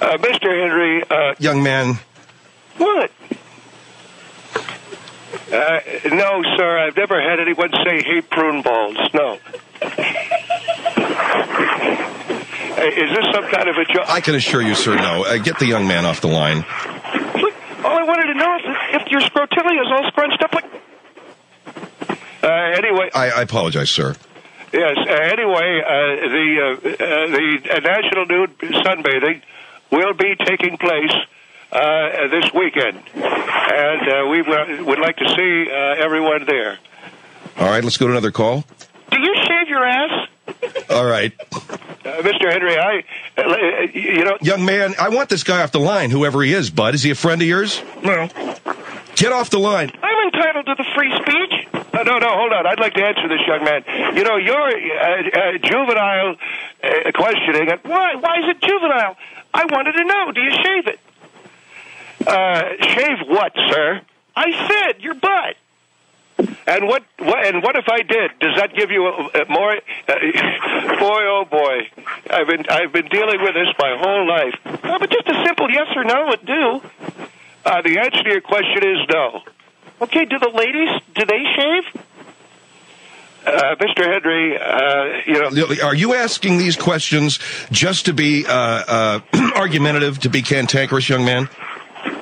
uh, 0.00 0.18
Mr. 0.18 0.62
Henry, 0.62 1.02
uh, 1.10 1.34
Young 1.38 1.62
man, 1.64 1.98
What? 2.76 3.10
uh, 5.52 5.80
no, 6.12 6.42
sir, 6.56 6.78
I've 6.78 6.96
never 6.96 7.20
had 7.20 7.40
anyone 7.40 7.70
say, 7.84 8.02
hey, 8.02 8.20
prune 8.20 8.62
balls. 8.62 8.96
No. 9.14 9.38
Uh, 12.78 12.82
Is 12.82 13.10
this 13.16 13.24
some 13.34 13.48
kind 13.48 13.68
of 13.68 13.76
a 13.78 13.84
joke? 13.92 14.04
I 14.08 14.20
can 14.20 14.34
assure 14.34 14.60
you, 14.62 14.74
sir, 14.74 14.94
no. 14.96 15.24
Uh, 15.24 15.38
get 15.38 15.58
the 15.58 15.66
young 15.66 15.88
man 15.88 16.04
off 16.04 16.20
the 16.20 16.28
line. 16.28 16.64
Look, 17.86 17.92
all 17.92 17.98
I 17.98 18.02
wanted 18.04 18.32
to 18.32 18.34
know 18.34 18.56
is 18.56 18.62
if, 18.64 19.02
if 19.02 19.10
your 19.12 19.20
scrotilia 19.20 19.80
is 19.80 19.92
all 19.92 20.08
scrunched 20.10 20.42
up 20.42 20.52
like. 20.54 20.64
Uh, 22.42 22.48
anyway, 22.48 23.10
I, 23.14 23.30
I 23.30 23.42
apologize, 23.42 23.90
sir. 23.90 24.14
yes. 24.72 24.96
Uh, 24.98 25.10
anyway, 25.10 25.82
uh, 25.84 26.28
the 26.28 26.60
uh, 26.60 26.88
uh, 26.88 27.26
the 27.28 27.74
uh, 27.76 27.80
National 27.80 28.26
Nude 28.26 28.58
Sunbathing 28.58 29.42
will 29.90 30.14
be 30.14 30.34
taking 30.44 30.76
place 30.78 31.12
uh, 31.72 32.28
this 32.28 32.52
weekend, 32.54 33.00
and 33.14 34.08
uh, 34.08 34.26
we 34.30 34.42
w- 34.42 34.84
would 34.84 34.98
like 34.98 35.16
to 35.16 35.28
see 35.36 35.70
uh, 35.70 36.04
everyone 36.04 36.44
there. 36.46 36.78
All 37.58 37.68
right, 37.68 37.82
let's 37.82 37.96
go 37.96 38.06
to 38.06 38.12
another 38.12 38.30
call. 38.32 38.64
Do 39.10 39.20
you 39.20 39.34
shave 39.46 39.68
your 39.68 39.84
ass? 39.84 40.28
All 40.90 41.04
right. 41.06 41.32
Uh, 42.06 42.22
Mr. 42.22 42.50
Henry, 42.52 42.76
I, 42.78 43.02
uh, 43.36 43.82
you 43.92 44.24
know, 44.24 44.38
Young 44.40 44.64
man, 44.64 44.94
I 44.98 45.08
want 45.08 45.28
this 45.28 45.42
guy 45.42 45.62
off 45.62 45.72
the 45.72 45.80
line, 45.80 46.10
whoever 46.10 46.42
he 46.42 46.52
is, 46.52 46.70
bud. 46.70 46.94
Is 46.94 47.02
he 47.02 47.10
a 47.10 47.14
friend 47.14 47.42
of 47.42 47.48
yours? 47.48 47.82
No. 48.02 48.28
Get 49.16 49.32
off 49.32 49.50
the 49.50 49.58
line. 49.58 49.90
I'm 50.02 50.26
entitled 50.32 50.66
to 50.66 50.74
the 50.76 50.84
free 50.94 51.12
speech. 51.16 51.66
Uh, 51.74 52.02
no, 52.02 52.18
no, 52.18 52.28
hold 52.28 52.52
on. 52.52 52.66
I'd 52.66 52.78
like 52.78 52.94
to 52.94 53.04
answer 53.04 53.26
this 53.28 53.40
young 53.46 53.64
man. 53.64 53.82
You 54.16 54.22
know, 54.24 54.36
your 54.36 54.60
uh, 54.68 54.72
uh, 54.74 55.58
juvenile 55.58 56.36
uh, 56.84 57.12
questioning. 57.14 57.70
Why? 57.82 58.14
Why 58.16 58.38
is 58.40 58.48
it 58.50 58.60
juvenile? 58.60 59.16
I 59.54 59.64
wanted 59.64 59.92
to 59.92 60.04
know. 60.04 60.32
Do 60.32 60.40
you 60.42 60.50
shave 60.50 60.86
it? 60.86 61.00
uh, 62.26 62.62
shave 62.94 63.18
what, 63.26 63.52
sir? 63.70 64.00
I 64.34 64.68
said 64.68 65.02
your 65.02 65.14
butt. 65.14 65.56
And 66.38 66.86
what, 66.86 67.02
what? 67.18 67.46
And 67.46 67.62
what 67.62 67.76
if 67.76 67.88
I 67.88 68.02
did? 68.02 68.30
Does 68.40 68.56
that 68.56 68.74
give 68.74 68.90
you 68.90 69.06
a, 69.06 69.42
a 69.42 69.48
more? 69.48 69.72
Uh, 69.72 70.14
boy, 70.98 71.22
oh 71.24 71.46
boy, 71.50 71.88
I've 72.28 72.46
been 72.46 72.64
I've 72.68 72.92
been 72.92 73.06
dealing 73.08 73.40
with 73.40 73.54
this 73.54 73.68
my 73.78 73.96
whole 73.98 74.26
life. 74.28 74.54
Uh, 74.66 74.98
but 74.98 75.10
just 75.10 75.28
a 75.28 75.44
simple 75.46 75.70
yes 75.70 75.86
or 75.96 76.04
no 76.04 76.26
would 76.28 76.44
do. 76.44 76.82
Uh, 77.64 77.82
the 77.82 77.98
answer 77.98 78.22
to 78.22 78.28
your 78.30 78.40
question 78.40 78.84
is 78.84 79.08
no. 79.10 79.42
Okay. 80.02 80.24
Do 80.26 80.38
the 80.38 80.50
ladies? 80.50 80.90
Do 81.14 81.24
they 81.24 81.44
shave? 81.56 82.02
Uh, 83.46 83.76
Mr. 83.76 84.04
Henry, 84.04 84.58
uh, 84.58 85.22
you 85.24 85.34
know, 85.34 85.86
Are 85.86 85.94
you 85.94 86.14
asking 86.14 86.58
these 86.58 86.74
questions 86.74 87.38
just 87.70 88.06
to 88.06 88.12
be 88.12 88.44
uh, 88.44 88.50
uh, 88.52 89.20
argumentative, 89.56 90.18
to 90.20 90.28
be 90.28 90.42
cantankerous, 90.42 91.08
young 91.08 91.24
man? 91.24 91.48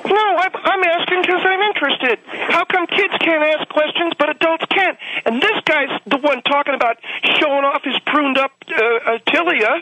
No, 0.05 0.24
I'm, 0.45 0.51
I'm 0.63 0.83
asking 0.83 1.21
because 1.21 1.41
I'm 1.43 1.61
interested. 1.61 2.19
How 2.53 2.65
come 2.65 2.85
kids 2.87 3.13
can't 3.19 3.43
ask 3.43 3.67
questions 3.69 4.13
but 4.17 4.29
adults 4.29 4.65
can't? 4.69 4.97
And 5.25 5.41
this 5.41 5.59
guy's 5.65 5.89
the 6.05 6.17
one 6.17 6.41
talking 6.43 6.75
about 6.75 6.97
showing 7.39 7.65
off 7.65 7.83
his 7.83 7.97
pruned 8.05 8.37
up 8.37 8.51
uh, 8.69 8.75
uh, 8.75 9.17
tilia. 9.27 9.81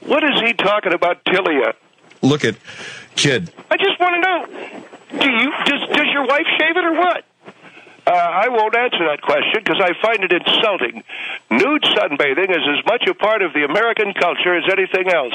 what 0.00 0.22
is 0.24 0.40
he 0.40 0.52
talking 0.52 0.92
about, 0.92 1.24
Tilia? 1.24 1.74
Look 2.20 2.44
at 2.44 2.56
kid. 3.16 3.50
I 3.70 3.76
just 3.76 3.98
want 3.98 4.14
to 4.14 4.20
know. 4.20 5.20
Do 5.20 5.30
you 5.30 5.52
does 5.64 5.88
does 5.96 6.06
your 6.12 6.26
wife 6.26 6.46
shave 6.58 6.76
it 6.76 6.84
or 6.84 6.92
what? 6.92 7.24
Uh, 8.06 8.10
I 8.10 8.48
won't 8.48 8.74
answer 8.76 9.06
that 9.06 9.22
question 9.22 9.62
because 9.64 9.80
I 9.80 9.92
find 10.02 10.24
it 10.24 10.32
insulting. 10.32 11.04
Nude 11.50 11.82
sunbathing 11.82 12.50
is 12.50 12.78
as 12.78 12.84
much 12.84 13.06
a 13.06 13.14
part 13.14 13.42
of 13.42 13.52
the 13.52 13.64
American 13.64 14.12
culture 14.14 14.56
as 14.56 14.64
anything 14.70 15.08
else, 15.08 15.34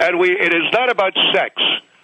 and 0.00 0.18
we 0.18 0.30
it 0.30 0.52
is 0.52 0.72
not 0.72 0.90
about 0.90 1.14
sex. 1.32 1.60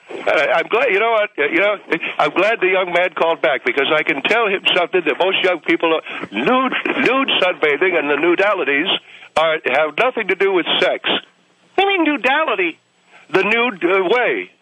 Uh, 0.08 0.30
I'm 0.30 0.68
glad 0.68 0.90
you 0.90 1.00
know 1.00 1.12
what 1.12 1.30
you 1.36 1.58
know. 1.58 1.78
I'm 2.18 2.30
glad 2.30 2.60
the 2.60 2.68
young 2.68 2.92
man 2.92 3.10
called 3.14 3.42
back 3.42 3.64
because 3.64 3.86
I 3.92 4.04
can 4.04 4.22
tell 4.22 4.46
him 4.46 4.62
something 4.76 5.02
that 5.04 5.18
most 5.18 5.42
young 5.42 5.60
people 5.60 5.94
are, 5.94 6.02
nude 6.30 6.74
nude 7.02 7.30
sunbathing 7.42 7.98
and 7.98 8.08
the 8.08 8.16
nudalities 8.16 8.86
are 9.36 9.58
have 9.66 9.98
nothing 9.98 10.28
to 10.28 10.36
do 10.36 10.52
with 10.52 10.66
sex. 10.80 11.08
You 11.76 11.86
mean 11.86 12.04
nudality? 12.04 12.78
The 13.30 13.42
nude 13.42 13.84
uh, 13.84 14.08
way. 14.08 14.52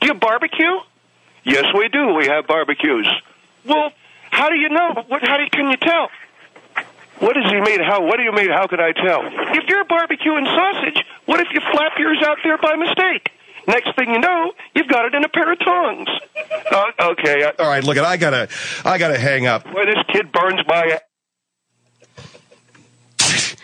Do 0.00 0.06
you 0.06 0.14
barbecue? 0.14 0.80
Yes, 1.44 1.66
we 1.76 1.88
do. 1.88 2.14
We 2.14 2.26
have 2.26 2.46
barbecues. 2.46 3.08
Well, 3.66 3.92
how 4.30 4.48
do 4.48 4.56
you 4.56 4.70
know? 4.70 5.04
What? 5.08 5.26
How 5.28 5.36
do 5.36 5.44
you, 5.44 5.50
can 5.50 5.70
you 5.70 5.76
tell? 5.76 6.08
What 7.18 7.34
does 7.34 7.50
he 7.50 7.60
mean? 7.60 7.80
How? 7.84 8.02
What 8.04 8.16
do 8.16 8.22
you 8.22 8.32
mean? 8.32 8.48
How 8.48 8.66
can 8.66 8.80
I 8.80 8.92
tell? 8.92 9.20
If 9.24 9.68
you're 9.68 9.84
barbecuing 9.84 10.46
sausage, 10.46 11.04
what 11.26 11.40
if 11.40 11.48
you 11.52 11.60
flap 11.60 11.92
yours 11.98 12.22
out 12.24 12.38
there 12.42 12.56
by 12.56 12.76
mistake? 12.76 13.30
Next 13.66 13.96
thing 13.96 14.10
you 14.10 14.18
know, 14.18 14.52
you've 14.74 14.88
got 14.88 15.06
it 15.06 15.14
in 15.14 15.24
a 15.24 15.28
pair 15.28 15.50
of 15.52 15.58
tongs. 15.58 16.08
Uh, 16.70 16.84
okay. 17.00 17.50
All 17.58 17.66
right, 17.66 17.82
look, 17.82 17.98
I 17.98 18.16
gotta, 18.16 18.48
I 18.84 18.98
gotta 18.98 19.18
hang 19.18 19.46
up. 19.46 19.64
Boy, 19.64 19.86
this 19.86 20.04
kid 20.08 20.32
burns 20.32 20.60
my. 20.66 21.00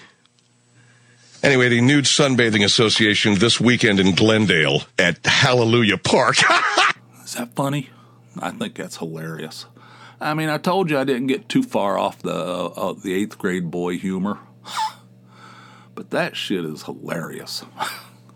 Anyway, 1.43 1.71
the 1.71 1.81
Nude 1.81 2.05
Sunbathing 2.05 2.63
Association 2.63 3.35
this 3.37 3.59
weekend 3.59 3.99
in 3.99 4.15
Glendale 4.15 4.83
at 4.99 5.25
Hallelujah 5.25 5.97
Park. 5.97 6.37
Is 7.25 7.33
that 7.33 7.55
funny? 7.55 7.89
I 8.39 8.51
think 8.51 8.75
that's 8.75 8.99
hilarious. 8.99 9.65
I 10.21 10.35
mean, 10.35 10.51
I 10.51 10.59
told 10.59 10.91
you 10.91 10.99
I 10.99 11.05
didn't 11.05 11.29
get 11.29 11.49
too 11.49 11.63
far 11.63 11.97
off 11.97 12.21
the 12.21 12.35
uh, 12.35 12.67
uh, 12.77 12.93
the 12.93 13.15
eighth 13.15 13.39
grade 13.39 13.71
boy 13.71 13.97
humor, 13.97 14.39
but 15.95 16.11
that 16.11 16.37
shit 16.37 16.65
is 16.65 16.83
hilarious. 16.83 17.65
At 17.81 17.89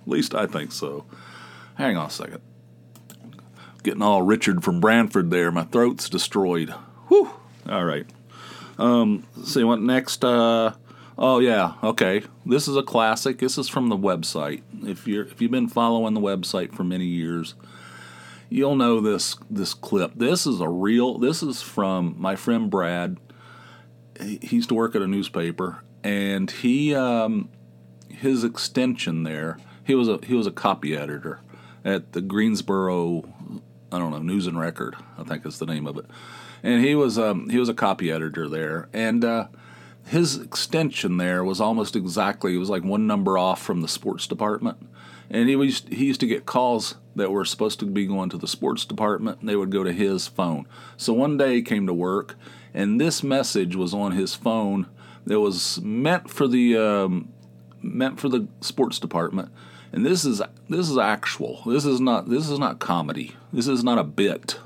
least 0.06 0.34
I 0.34 0.46
think 0.46 0.72
so. 0.72 1.04
Hang 1.74 1.96
on 1.96 2.06
a 2.06 2.10
second. 2.10 2.40
Getting 3.82 4.02
all 4.02 4.22
Richard 4.22 4.64
from 4.64 4.80
Branford 4.80 5.30
there. 5.30 5.50
My 5.50 5.64
throat's 5.64 6.08
destroyed. 6.08 6.70
Whew. 7.08 7.30
All 7.68 7.84
right. 7.84 8.06
Um, 8.78 9.26
see 9.44 9.64
what 9.64 9.80
next? 9.80 10.24
Uh, 10.24 10.72
oh 11.18 11.38
yeah. 11.40 11.74
Okay. 11.82 12.22
This 12.46 12.68
is 12.68 12.76
a 12.76 12.82
classic. 12.82 13.38
This 13.38 13.58
is 13.58 13.68
from 13.68 13.88
the 13.88 13.96
website. 13.96 14.62
If 14.86 15.06
you're 15.06 15.24
if 15.24 15.40
you've 15.40 15.50
been 15.50 15.68
following 15.68 16.14
the 16.14 16.20
website 16.20 16.74
for 16.74 16.84
many 16.84 17.04
years, 17.04 17.54
you'll 18.48 18.76
know 18.76 19.00
this 19.00 19.36
this 19.50 19.74
clip. 19.74 20.12
This 20.16 20.46
is 20.46 20.60
a 20.60 20.68
real. 20.68 21.18
This 21.18 21.42
is 21.42 21.60
from 21.60 22.14
my 22.18 22.36
friend 22.36 22.70
Brad. 22.70 23.18
He, 24.20 24.38
he 24.42 24.56
used 24.56 24.68
to 24.68 24.74
work 24.74 24.94
at 24.94 25.02
a 25.02 25.06
newspaper, 25.08 25.82
and 26.02 26.50
he 26.50 26.94
um, 26.94 27.50
his 28.08 28.44
extension 28.44 29.24
there. 29.24 29.58
He 29.82 29.94
was 29.94 30.08
a 30.08 30.20
he 30.24 30.34
was 30.34 30.46
a 30.46 30.52
copy 30.52 30.96
editor 30.96 31.40
at 31.84 32.12
the 32.12 32.20
Greensboro. 32.20 33.24
I 33.92 33.98
don't 33.98 34.10
know 34.10 34.18
News 34.18 34.46
and 34.46 34.58
Record. 34.58 34.96
I 35.18 35.24
think 35.24 35.46
is 35.46 35.58
the 35.58 35.66
name 35.66 35.86
of 35.86 35.98
it. 35.98 36.06
And 36.62 36.84
he 36.84 36.94
was 36.94 37.18
um, 37.18 37.48
he 37.50 37.58
was 37.58 37.68
a 37.68 37.74
copy 37.74 38.10
editor 38.10 38.48
there, 38.48 38.88
and 38.92 39.24
uh, 39.24 39.48
his 40.06 40.38
extension 40.38 41.16
there 41.16 41.44
was 41.44 41.60
almost 41.60 41.96
exactly. 41.96 42.54
It 42.54 42.58
was 42.58 42.70
like 42.70 42.84
one 42.84 43.06
number 43.06 43.38
off 43.38 43.62
from 43.62 43.80
the 43.80 43.88
sports 43.88 44.26
department 44.26 44.78
and 45.30 45.48
he 45.48 45.56
was 45.56 45.82
he 45.90 46.06
used 46.06 46.20
to 46.20 46.26
get 46.26 46.46
calls 46.46 46.96
that 47.16 47.30
were 47.30 47.44
supposed 47.44 47.80
to 47.80 47.86
be 47.86 48.06
going 48.06 48.28
to 48.30 48.38
the 48.38 48.48
sports 48.48 48.84
department 48.84 49.40
and 49.40 49.48
they 49.48 49.56
would 49.56 49.70
go 49.70 49.82
to 49.82 49.92
his 49.92 50.28
phone 50.28 50.66
so 50.96 51.12
one 51.12 51.36
day 51.36 51.56
he 51.56 51.62
came 51.62 51.86
to 51.86 51.94
work 51.94 52.36
and 52.72 53.00
this 53.00 53.22
message 53.22 53.76
was 53.76 53.94
on 53.94 54.12
his 54.12 54.34
phone 54.34 54.86
that 55.26 55.40
was 55.40 55.80
meant 55.80 56.28
for 56.30 56.46
the 56.46 56.76
um, 56.76 57.32
meant 57.80 58.20
for 58.20 58.28
the 58.28 58.46
sports 58.60 58.98
department 58.98 59.50
and 59.94 60.04
this 60.04 60.24
is 60.24 60.42
this 60.68 60.90
is 60.90 60.98
actual 60.98 61.62
this 61.64 61.84
is 61.84 62.00
not 62.00 62.28
this 62.28 62.50
is 62.50 62.58
not 62.58 62.80
comedy 62.80 63.34
this 63.52 63.68
is 63.68 63.84
not 63.84 63.96
a 63.96 64.04
bit 64.04 64.58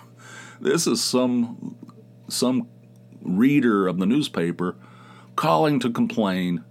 this 0.60 0.86
is 0.86 1.02
some 1.02 1.76
some 2.28 2.68
reader 3.20 3.88
of 3.88 3.98
the 3.98 4.06
newspaper 4.06 4.76
calling 5.34 5.80
to 5.80 5.90
complain 5.90 6.64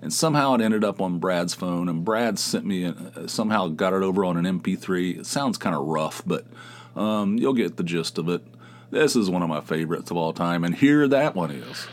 and 0.00 0.12
somehow 0.12 0.54
it 0.54 0.60
ended 0.60 0.82
up 0.82 1.00
on 1.00 1.20
Brad's 1.20 1.54
phone, 1.54 1.88
and 1.88 2.04
Brad 2.04 2.36
sent 2.36 2.66
me 2.66 2.84
a, 2.84 3.28
somehow 3.28 3.68
got 3.68 3.92
it 3.92 4.02
over 4.02 4.24
on 4.24 4.36
an 4.36 4.60
MP3. 4.60 5.20
It 5.20 5.26
sounds 5.26 5.56
kind 5.56 5.76
of 5.76 5.86
rough, 5.86 6.22
but 6.26 6.44
um, 6.96 7.38
you'll 7.38 7.54
get 7.54 7.76
the 7.76 7.84
gist 7.84 8.18
of 8.18 8.28
it. 8.28 8.42
This 8.90 9.14
is 9.14 9.30
one 9.30 9.42
of 9.42 9.48
my 9.48 9.60
favorites 9.60 10.10
of 10.10 10.16
all 10.16 10.32
time, 10.32 10.64
and 10.64 10.74
here 10.74 11.06
that 11.06 11.36
one 11.36 11.52
is. 11.52 11.86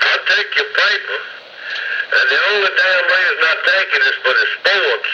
I'll 0.00 0.36
take 0.36 0.56
your 0.56 0.71
and 2.12 2.26
the 2.28 2.40
only 2.52 2.72
damn 2.76 3.04
reason 3.08 3.40
I 3.40 3.54
take 3.64 3.90
it 3.96 4.02
is 4.04 4.16
for 4.20 4.34
the 4.36 4.46
sports. 4.60 5.10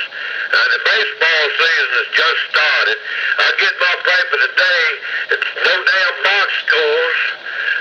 Uh, 0.49 0.67
the 0.73 0.81
baseball 0.83 1.45
season 1.61 1.93
has 1.95 2.11
just 2.17 2.41
started. 2.51 2.99
I 3.39 3.49
get 3.61 3.75
my 3.79 3.95
paper 4.03 4.39
today. 4.49 4.87
It's 5.37 5.51
no 5.63 5.75
damn 5.77 6.17
box 6.25 6.49
scores, 6.65 7.21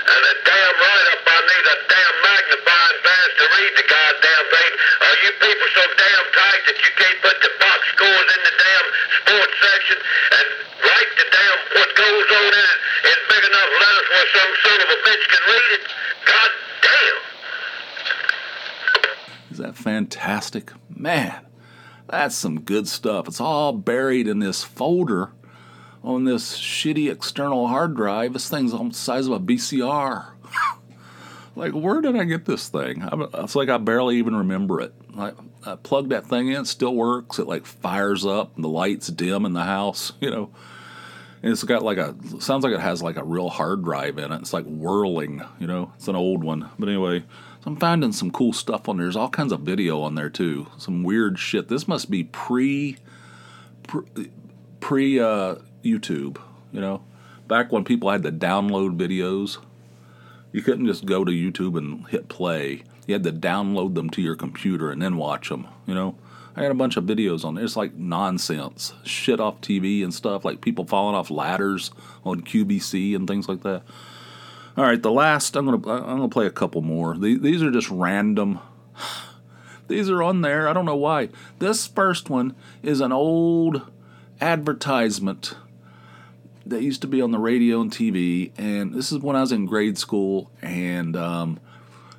and 0.08 0.20
a 0.22 0.34
damn 0.44 0.74
write-up. 0.78 1.22
I 1.28 1.38
need 1.48 1.66
a 1.66 1.76
damn 1.88 2.16
magnifying 2.28 2.98
glass 3.02 3.30
to 3.40 3.44
read 3.56 3.72
the 3.72 3.86
goddamn 3.88 4.44
thing. 4.52 4.72
Are 5.00 5.16
you 5.24 5.30
people 5.40 5.68
so 5.74 5.84
damn 5.96 6.26
tight 6.36 6.62
that 6.68 6.78
you 6.78 6.92
can't 6.94 7.18
put 7.24 7.36
the 7.40 7.52
box 7.56 7.80
scores 7.96 8.28
in 8.36 8.40
the 8.44 8.54
damn 8.54 8.86
sports 9.24 9.56
section 9.64 9.98
and 9.98 10.46
write 10.84 11.12
the 11.16 11.26
damn 11.32 11.58
what 11.72 11.90
goes 11.96 12.28
on 12.38 12.50
in 12.52 12.66
it 12.68 12.78
in 13.08 13.18
big 13.32 13.42
enough 13.48 13.70
letters 13.80 14.06
where 14.12 14.28
some 14.36 14.52
son 14.62 14.78
of 14.84 14.88
a 14.92 14.98
bitch 15.08 15.24
can 15.32 15.42
read 15.48 15.70
it? 15.72 15.84
God 16.28 16.50
damn. 16.84 17.18
Is 19.56 19.58
that 19.64 19.74
fantastic? 19.88 20.70
Man, 20.94 21.34
that's 22.08 22.36
some 22.36 22.60
good 22.60 22.86
stuff. 22.86 23.26
It's 23.26 23.40
all 23.40 23.72
buried 23.72 24.28
in 24.28 24.38
this 24.38 24.62
folder 24.62 25.32
on 26.04 26.24
this 26.24 26.58
shitty 26.58 27.10
external 27.10 27.68
hard 27.68 27.96
drive. 27.96 28.34
This 28.34 28.50
thing's 28.50 28.74
almost 28.74 28.96
the 28.96 29.02
size 29.02 29.26
of 29.26 29.32
a 29.32 29.40
VCR. 29.40 30.32
like, 31.56 31.72
where 31.72 32.02
did 32.02 32.16
I 32.16 32.24
get 32.24 32.44
this 32.44 32.68
thing? 32.68 33.02
It's 33.34 33.56
like 33.56 33.70
I 33.70 33.78
barely 33.78 34.16
even 34.18 34.36
remember 34.36 34.82
it. 34.82 34.92
I, 35.16 35.32
I 35.64 35.76
plugged 35.76 36.10
that 36.10 36.26
thing 36.26 36.48
in, 36.48 36.60
it 36.60 36.66
still 36.66 36.94
works. 36.94 37.38
It 37.38 37.46
like 37.46 37.64
fires 37.64 38.26
up, 38.26 38.56
the 38.58 38.68
lights 38.68 39.06
dim 39.06 39.46
in 39.46 39.54
the 39.54 39.64
house, 39.64 40.12
you 40.20 40.30
know. 40.30 40.50
And 41.42 41.52
it's 41.52 41.64
got 41.64 41.82
like 41.82 41.96
a 41.96 42.14
sounds 42.40 42.62
like 42.62 42.74
it 42.74 42.80
has 42.80 43.02
like 43.02 43.16
a 43.16 43.24
real 43.24 43.48
hard 43.48 43.84
drive 43.84 44.18
in 44.18 44.32
it. 44.32 44.40
It's 44.42 44.52
like 44.52 44.66
whirling, 44.66 45.42
you 45.58 45.66
know. 45.66 45.92
It's 45.96 46.08
an 46.08 46.16
old 46.16 46.44
one, 46.44 46.68
but 46.78 46.90
anyway. 46.90 47.24
I'm 47.66 47.76
finding 47.76 48.12
some 48.12 48.30
cool 48.30 48.52
stuff 48.52 48.88
on 48.88 48.96
there. 48.96 49.06
There's 49.06 49.16
all 49.16 49.28
kinds 49.28 49.52
of 49.52 49.60
video 49.60 50.00
on 50.02 50.14
there 50.14 50.30
too. 50.30 50.68
Some 50.78 51.02
weird 51.02 51.38
shit. 51.38 51.68
This 51.68 51.88
must 51.88 52.10
be 52.10 52.24
pre 52.24 52.96
pre, 53.82 54.30
pre 54.80 55.20
uh, 55.20 55.56
YouTube, 55.84 56.38
you 56.72 56.80
know. 56.80 57.02
Back 57.46 57.72
when 57.72 57.84
people 57.84 58.10
had 58.10 58.22
to 58.24 58.32
download 58.32 58.96
videos, 58.96 59.58
you 60.52 60.62
couldn't 60.62 60.86
just 60.86 61.06
go 61.06 61.24
to 61.24 61.32
YouTube 61.32 61.76
and 61.76 62.06
hit 62.08 62.28
play. 62.28 62.82
You 63.06 63.14
had 63.14 63.24
to 63.24 63.32
download 63.32 63.94
them 63.94 64.10
to 64.10 64.22
your 64.22 64.36
computer 64.36 64.90
and 64.90 65.00
then 65.00 65.16
watch 65.16 65.48
them, 65.48 65.66
you 65.86 65.94
know. 65.94 66.16
I 66.54 66.62
had 66.62 66.72
a 66.72 66.74
bunch 66.74 66.96
of 66.96 67.04
videos 67.04 67.44
on 67.44 67.54
there. 67.54 67.64
It's 67.64 67.76
like 67.76 67.94
nonsense, 67.94 68.92
shit 69.04 69.40
off 69.40 69.60
TV 69.60 70.02
and 70.02 70.12
stuff, 70.12 70.44
like 70.44 70.60
people 70.60 70.84
falling 70.84 71.14
off 71.14 71.30
ladders 71.30 71.90
on 72.24 72.42
QVC 72.42 73.14
and 73.14 73.28
things 73.28 73.48
like 73.48 73.62
that. 73.62 73.82
All 74.78 74.84
right, 74.84 75.02
the 75.02 75.10
last 75.10 75.56
I'm 75.56 75.64
gonna 75.64 75.92
I'm 75.92 76.18
gonna 76.18 76.28
play 76.28 76.46
a 76.46 76.52
couple 76.52 76.82
more. 76.82 77.16
These, 77.16 77.64
are 77.64 77.70
just 77.72 77.90
random. 77.90 78.60
These 79.88 80.08
are 80.08 80.22
on 80.22 80.42
there. 80.42 80.68
I 80.68 80.72
don't 80.72 80.84
know 80.84 80.94
why. 80.94 81.30
This 81.58 81.88
first 81.88 82.30
one 82.30 82.54
is 82.80 83.00
an 83.00 83.10
old 83.10 83.90
advertisement 84.40 85.56
that 86.64 86.82
used 86.82 87.00
to 87.00 87.08
be 87.08 87.20
on 87.20 87.32
the 87.32 87.40
radio 87.40 87.80
and 87.80 87.90
TV, 87.90 88.52
and 88.56 88.94
this 88.94 89.10
is 89.10 89.18
when 89.18 89.34
I 89.34 89.40
was 89.40 89.50
in 89.50 89.66
grade 89.66 89.98
school, 89.98 90.48
and 90.62 91.16
um, 91.16 91.58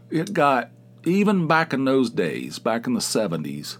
it 0.09 0.33
got 0.33 0.69
even 1.05 1.47
back 1.47 1.71
in 1.71 1.85
those 1.85 2.09
days, 2.09 2.59
back 2.59 2.85
in 2.87 2.93
the 2.93 2.99
'70s, 2.99 3.77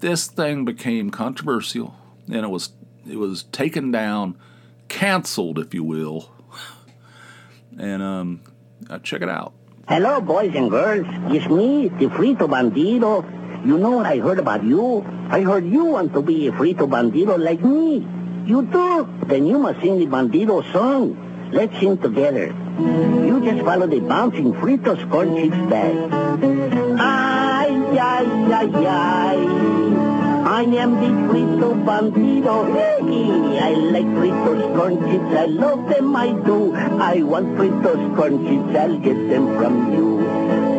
this 0.00 0.26
thing 0.26 0.66
became 0.66 1.08
controversial, 1.08 1.96
and 2.26 2.44
it 2.44 2.50
was 2.50 2.72
it 3.08 3.16
was 3.16 3.44
taken 3.44 3.90
down, 3.90 4.36
canceled, 4.90 5.58
if 5.58 5.72
you 5.72 5.82
will, 5.82 6.30
and 7.78 8.02
um, 8.02 8.40
uh, 8.90 8.98
check 8.98 9.22
it 9.22 9.28
out. 9.28 9.52
Hello, 9.88 10.20
boys 10.20 10.54
and 10.54 10.70
girls. 10.70 11.06
It's 11.32 11.46
me, 11.48 11.88
the 11.88 12.06
Frito 12.06 12.46
Bandito. 12.46 13.24
You 13.64 13.78
know 13.78 13.90
what 13.92 14.06
I 14.06 14.18
heard 14.18 14.38
about 14.38 14.62
you? 14.62 15.04
I 15.30 15.40
heard 15.40 15.64
you 15.64 15.84
want 15.84 16.12
to 16.12 16.22
be 16.22 16.46
a 16.48 16.52
Frito 16.52 16.86
Bandito 16.86 17.38
like 17.38 17.62
me. 17.62 18.06
You 18.46 18.62
do? 18.62 19.08
Then 19.26 19.46
you 19.46 19.58
must 19.58 19.80
sing 19.80 19.98
the 19.98 20.06
Bandito 20.06 20.60
song. 20.72 21.16
Let's 21.52 21.78
sing 21.80 21.96
together. 21.98 22.54
You 22.78 23.40
just 23.42 23.64
follow 23.64 23.86
the 23.86 24.00
bouncing 24.00 24.52
Fritos 24.54 25.10
corn 25.10 25.34
chips 25.36 25.56
bag. 25.70 25.96
Ay, 27.00 27.72
ay, 27.98 28.26
ay, 28.52 28.86
ay. 28.86 29.87
I 30.48 30.62
am 30.62 30.92
the 30.98 31.08
Frito 31.28 31.74
Bandito. 31.84 32.54
Hey, 32.74 33.58
I 33.60 33.72
like 33.94 34.06
Fritos 34.16 34.62
corn 34.74 34.96
chips. 35.04 35.36
I 35.36 35.44
love 35.44 35.90
them, 35.90 36.16
I 36.16 36.32
do. 36.32 36.74
I 36.74 37.22
want 37.22 37.48
Fritos 37.58 38.16
corn 38.16 38.46
chips. 38.46 38.78
I'll 38.78 38.96
get 38.98 39.28
them 39.28 39.44
from 39.58 39.92
you. 39.92 40.08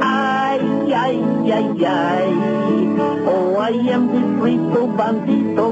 Ay, 0.02 0.58
ay, 0.92 1.22
ay, 1.60 1.86
ay. 1.86 2.32
Oh, 3.30 3.58
I 3.58 3.70
am 3.94 4.08
the 4.08 4.24
Frito 4.42 4.90
Bandito. 4.98 5.70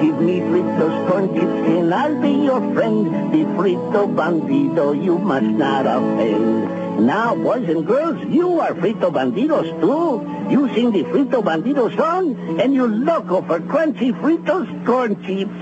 Give 0.00 0.18
me 0.22 0.40
Fritos 0.40 1.10
corn 1.10 1.28
chips 1.34 1.68
and 1.68 1.94
I'll 1.94 2.18
be 2.22 2.32
your 2.48 2.62
friend. 2.72 3.04
The 3.34 3.44
Frito 3.60 4.08
Bandito, 4.16 4.94
you 5.04 5.18
must 5.18 5.44
not 5.44 5.84
offend. 5.84 6.77
Now, 6.98 7.32
boys 7.32 7.68
and 7.68 7.86
girls, 7.86 8.20
you 8.26 8.58
are 8.58 8.74
Frito 8.74 9.12
Banditos 9.12 9.70
too. 9.80 10.50
You 10.52 10.68
sing 10.74 10.90
the 10.90 11.04
Frito 11.04 11.40
Bandito 11.40 11.96
song 11.96 12.60
and 12.60 12.74
you 12.74 12.88
loco 12.88 13.40
for 13.42 13.60
crunchy 13.60 14.10
Fritos 14.20 14.84
corn 14.84 15.14
chips. 15.22 15.52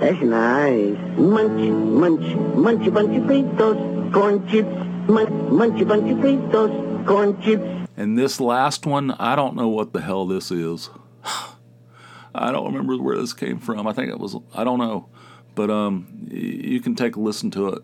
That's 0.00 0.22
nice. 0.22 0.96
Munch, 1.18 1.70
munch, 1.70 2.24
munchy 2.56 2.90
bunchy 2.90 3.20
Fritos 3.20 4.10
corn 4.14 4.48
chips. 4.48 4.70
Munch, 5.06 5.28
munchy 5.52 5.86
bunchy 5.86 6.14
Fritos 6.14 7.06
corn 7.06 7.38
chips. 7.42 7.88
And 7.98 8.16
this 8.16 8.40
last 8.40 8.86
one, 8.86 9.10
I 9.10 9.36
don't 9.36 9.56
know 9.56 9.68
what 9.68 9.92
the 9.92 10.00
hell 10.00 10.26
this 10.26 10.50
is. 10.50 10.88
I 12.34 12.52
don't 12.52 12.64
remember 12.64 12.96
where 12.96 13.18
this 13.18 13.34
came 13.34 13.58
from. 13.58 13.86
I 13.86 13.92
think 13.92 14.08
it 14.08 14.18
was 14.18 14.34
I 14.54 14.64
don't 14.64 14.78
know, 14.78 15.10
but 15.54 15.68
um, 15.70 16.26
you 16.30 16.80
can 16.80 16.94
take 16.94 17.16
a 17.16 17.20
listen 17.20 17.50
to 17.50 17.68
it 17.68 17.82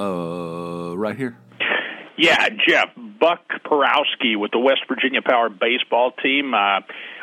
uh, 0.00 0.96
right 0.96 1.16
here. 1.16 1.38
Yeah, 2.18 2.48
Jeff 2.66 2.88
Buck 2.96 3.48
Porowski 3.64 4.36
with 4.36 4.50
the 4.50 4.58
West 4.58 4.80
Virginia 4.88 5.22
Power 5.22 5.48
baseball 5.48 6.10
team. 6.10 6.52
Uh, 6.52 6.80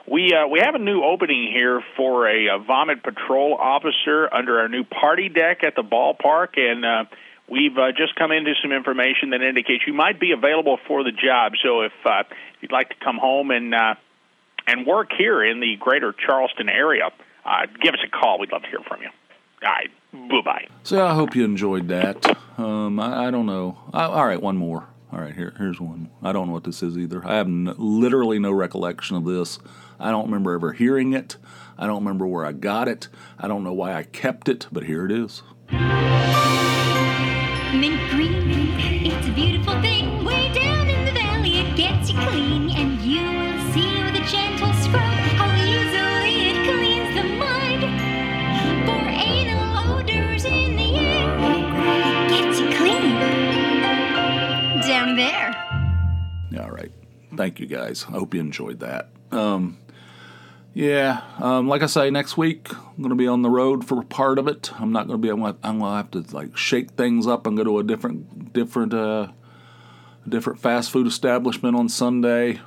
we 0.08 0.34
uh, 0.34 0.48
we 0.48 0.62
have 0.62 0.74
a 0.74 0.80
new 0.80 1.04
opening 1.04 1.52
here 1.52 1.82
for 1.98 2.30
a, 2.30 2.48
uh 2.48 2.60
vomit 2.60 3.04
patrol 3.04 3.56
officer 3.56 4.34
under 4.34 4.60
our 4.60 4.70
new 4.70 4.86
party 4.86 5.28
deck 5.28 5.66
at 5.66 5.76
the 5.76 5.82
ballpark, 5.82 6.58
and 6.58 6.86
uh, 6.86 7.04
we've 7.50 7.78
uh, 7.78 7.92
just 7.92 8.16
come 8.16 8.32
into 8.32 8.54
some 8.62 8.72
information 8.72 9.32
that 9.32 9.42
indicates 9.42 9.84
you 9.86 9.94
might 9.94 10.18
be 10.18 10.32
available 10.32 10.80
for 10.88 11.04
the 11.04 11.12
job. 11.12 11.54
So 11.62 11.82
if 11.82 11.94
uh, 12.06 12.24
you'd 12.62 12.72
like 12.72 12.88
to 12.90 12.96
come 13.04 13.18
home 13.18 13.52
and 13.52 13.76
uh, 13.76 13.96
and 14.66 14.88
work 14.88 15.10
here 15.18 15.44
in 15.44 15.60
the 15.60 15.76
greater 15.78 16.14
Charleston 16.14 16.70
area, 16.70 17.10
uh, 17.44 17.66
give 17.82 17.94
us 17.94 18.00
a 18.06 18.10
call. 18.10 18.40
We'd 18.40 18.54
love 18.54 18.62
to 18.62 18.70
hear 18.70 18.80
from 18.88 19.02
you. 19.02 19.10
All 19.62 19.74
right, 19.74 19.92
bye 20.30 20.42
bye. 20.46 20.68
So 20.84 21.06
I 21.06 21.14
hope 21.14 21.36
you 21.36 21.44
enjoyed 21.44 21.90
that. 21.90 22.38
Um, 22.58 23.00
I, 23.00 23.28
I 23.28 23.32
don't 23.32 23.46
know. 23.46 23.78
I, 23.94 24.06
all 24.06 24.26
right, 24.26 24.42
one 24.42 24.58
more. 24.58 24.88
All 25.12 25.20
right, 25.20 25.36
here 25.36 25.54
here's 25.58 25.80
one. 25.80 26.10
I 26.24 26.32
don't 26.32 26.48
know 26.48 26.54
what 26.54 26.64
this 26.64 26.82
is 26.84 26.98
either. 26.98 27.26
I 27.26 27.36
have 27.36 27.48
literally 27.48 28.40
no 28.40 28.52
recollection 28.52 29.16
of 29.16 29.26
this. 29.26 29.60
I 30.00 30.12
don't 30.12 30.26
remember 30.26 30.54
ever 30.54 30.74
hearing 30.74 31.14
it. 31.14 31.38
I 31.78 31.88
don't 31.88 32.04
remember 32.04 32.28
where 32.28 32.46
I 32.46 32.52
got 32.52 32.88
it. 32.88 33.08
I 33.40 33.48
don't 33.48 33.64
know 33.64 33.74
why 33.74 33.94
I 33.94 34.04
kept 34.04 34.50
it, 34.50 34.68
but 34.72 34.84
here 34.84 35.06
it 35.06 35.12
is. 35.12 35.42
Mint 35.70 35.82
green, 38.12 39.06
it's 39.06 39.28
a 39.28 39.32
beautiful 39.32 39.82
thing. 39.82 39.95
Thank 57.36 57.60
you 57.60 57.66
guys. 57.66 58.06
I 58.08 58.14
hope 58.14 58.34
you 58.34 58.40
enjoyed 58.40 58.80
that. 58.80 59.10
Um, 59.32 59.78
yeah, 60.74 61.22
um, 61.40 61.68
like 61.68 61.84
I 61.84 61.86
say, 61.86 62.10
next 62.10 62.36
week 62.36 62.70
I'm 62.74 62.98
going 62.98 63.10
to 63.10 63.16
be 63.16 63.28
on 63.28 63.42
the 63.42 63.50
road 63.50 63.88
for 63.88 64.04
part 64.04 64.38
of 64.38 64.48
it. 64.48 64.72
I'm 64.80 64.92
not 64.92 65.08
going 65.08 65.22
to 65.22 65.22
be. 65.22 65.30
I'm 65.30 65.40
going 65.40 65.80
to 65.80 65.86
have 65.96 66.12
to 66.12 66.36
like 66.36 66.58
shake 66.58 66.92
things 66.92 67.28
up 67.28 67.48
and 67.48 67.56
go 67.56 67.64
to 67.64 67.80
a 67.80 67.84
different, 67.84 68.52
different, 68.52 68.94
uh, 68.94 69.28
different 70.28 70.60
fast 70.60 70.92
food 70.92 71.08
establishment 71.08 71.76
on 71.78 71.88
Sunday. 71.88 72.60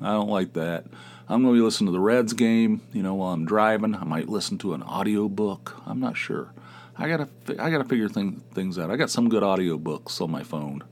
I 0.00 0.12
don't 0.12 0.28
like 0.28 0.54
that. 0.54 0.86
I'm 1.28 1.42
going 1.42 1.54
to 1.54 1.60
be 1.60 1.64
listening 1.64 1.86
to 1.88 1.92
the 1.92 2.00
Reds 2.00 2.32
game. 2.32 2.82
You 2.92 3.02
know, 3.02 3.14
while 3.14 3.32
I'm 3.32 3.46
driving, 3.46 3.94
I 3.94 4.04
might 4.04 4.28
listen 4.28 4.58
to 4.58 4.74
an 4.74 4.82
audio 4.82 5.28
book. 5.28 5.80
I'm 5.86 6.00
not 6.00 6.16
sure. 6.16 6.52
I 6.96 7.08
gotta, 7.08 7.28
I 7.58 7.70
gotta 7.70 7.84
figure 7.84 8.08
thing, 8.08 8.42
things 8.52 8.78
out. 8.78 8.90
I 8.90 8.96
got 8.96 9.10
some 9.10 9.28
good 9.28 9.42
audio 9.42 9.78
books 9.78 10.20
on 10.20 10.30
my 10.30 10.42
phone. 10.44 10.82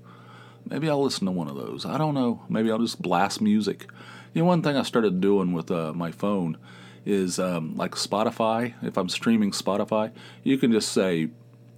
Maybe 0.69 0.89
I'll 0.89 1.03
listen 1.03 1.27
to 1.27 1.33
one 1.33 1.49
of 1.49 1.57
those. 1.57 1.85
I 1.85 1.99
don't 1.99 2.15
know. 2.15 2.43
Maybe 2.49 2.71
I'll 2.71 2.79
just 2.79 3.03
blast 3.03 3.41
music. 3.41 3.87
You 4.33 4.43
know, 4.43 4.49
one 4.49 4.63
thing 4.63 4.77
I 4.77 4.83
started 4.83 5.21
doing 5.21 5.53
with 5.53 5.71
uh, 5.71 5.93
my 5.93 6.11
phone 6.11 6.57
is 7.05 7.39
um, 7.39 7.77
like 7.77 7.93
Spotify. 7.93 8.75
If 8.83 8.97
I'm 8.97 9.09
streaming 9.09 9.51
Spotify, 9.51 10.13
you 10.43 10.57
can 10.59 10.73
just 10.73 10.93
say, 10.93 11.29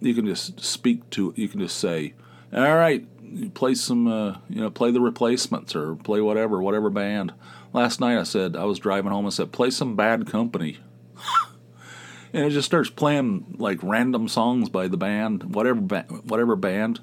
you 0.01 0.15
can 0.15 0.27
just 0.27 0.61
speak 0.61 1.09
to, 1.11 1.33
you 1.37 1.49
can 1.49 1.61
just 1.61 1.79
say, 1.79 2.15
all 2.53 2.77
right, 2.77 3.07
play 3.55 3.75
some, 3.75 4.07
uh, 4.07 4.37
you 4.49 4.61
know, 4.61 4.71
play 4.71 4.91
the 4.91 5.01
replacements 5.01 5.75
or 5.75 5.97
play 5.97 6.21
whatever, 6.21 6.63
whatever 6.63 6.91
band. 6.91 7.33
Last 7.73 8.01
night 8.01 8.19
I 8.19 8.23
said, 8.23 8.55
I 8.55 8.65
was 8.65 8.79
driving 8.79 9.11
home, 9.11 9.27
I 9.27 9.31
said, 9.31 9.51
play 9.51 9.71
some 9.71 9.97
bad 9.97 10.27
company. 10.27 10.79
and 12.33 12.45
it 12.45 12.51
just 12.51 12.67
starts 12.67 12.91
playing 12.91 13.57
like 13.59 13.79
random 13.83 14.29
songs 14.29 14.69
by 14.69 14.89
the 14.89 14.97
band, 14.97 15.55
whatever, 15.55 15.81
ba- 15.81 16.07
whatever 16.25 16.55
band. 16.55 17.01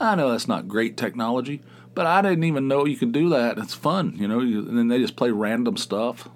I 0.00 0.14
know 0.14 0.30
that's 0.30 0.48
not 0.48 0.66
great 0.66 0.96
technology, 0.96 1.62
but 1.94 2.06
I 2.06 2.22
didn't 2.22 2.44
even 2.44 2.68
know 2.68 2.86
you 2.86 2.96
could 2.96 3.12
do 3.12 3.28
that. 3.28 3.58
It's 3.58 3.74
fun, 3.74 4.16
you 4.16 4.26
know. 4.26 4.40
You, 4.40 4.60
and 4.60 4.78
then 4.78 4.88
they 4.88 4.98
just 4.98 5.16
play 5.16 5.30
random 5.30 5.76
stuff. 5.76 6.26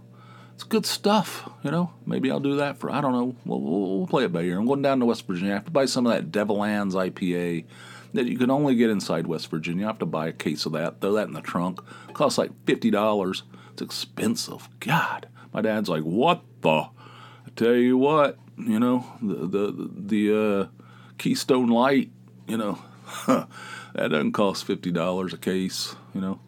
It's 0.55 0.63
good 0.63 0.85
stuff, 0.85 1.49
you 1.63 1.71
know. 1.71 1.95
Maybe 2.07 2.31
I'll 2.31 2.41
do 2.41 2.57
that 2.57 2.79
for 2.79 2.91
I 2.91 3.01
don't 3.01 3.13
know. 3.13 3.35
We'll, 3.45 3.61
we'll, 3.61 3.99
we'll 3.99 4.07
play 4.07 4.25
it 4.25 4.33
by 4.33 4.43
ear. 4.43 4.59
I'm 4.59 4.67
going 4.67 4.83
down 4.83 5.01
to 5.01 5.07
West 5.07 5.27
Virginia. 5.27 5.53
I 5.53 5.55
have 5.55 5.65
to 5.65 5.71
buy 5.71 5.87
some 5.87 6.07
of 6.07 6.13
that 6.13 6.31
Devil 6.31 6.63
Anse 6.63 6.95
IPA 6.95 7.65
that 8.13 8.27
you 8.27 8.39
can 8.39 8.51
only 8.51 8.75
get 8.77 8.91
inside 8.91 9.27
West 9.27 9.51
Virginia. 9.51 9.87
I 9.87 9.89
have 9.89 9.99
to 10.01 10.07
buy 10.07 10.29
a 10.29 10.33
case 10.33 10.67
of 10.67 10.73
that. 10.73 11.01
Throw 11.01 11.13
that 11.15 11.27
in 11.27 11.35
the 11.35 11.41
trunk. 11.41 11.81
It 12.09 12.15
costs 12.15 12.39
like 12.39 12.51
fifty 12.67 12.91
dollars. 12.91 13.45
It's 13.73 13.83
expensive. 13.83 14.69
God, 14.79 15.27
my 15.53 15.63
dad's 15.63 15.89
like, 15.89 16.03
what 16.03 16.43
the? 16.61 16.71
I 16.71 17.51
tell 17.57 17.75
you 17.75 17.97
what, 17.97 18.39
you 18.57 18.79
know, 18.79 19.07
the 19.21 19.47
the 19.47 19.91
the 19.97 20.39
uh, 20.39 20.83
Keystone 21.19 21.69
Light, 21.69 22.11
you 22.47 22.59
know. 22.59 22.79
that 23.27 23.49
doesn't 23.95 24.33
cost 24.33 24.65
fifty 24.65 24.91
dollars 24.91 25.33
a 25.33 25.39
case, 25.39 25.97
you 26.15 26.21
know. 26.21 26.41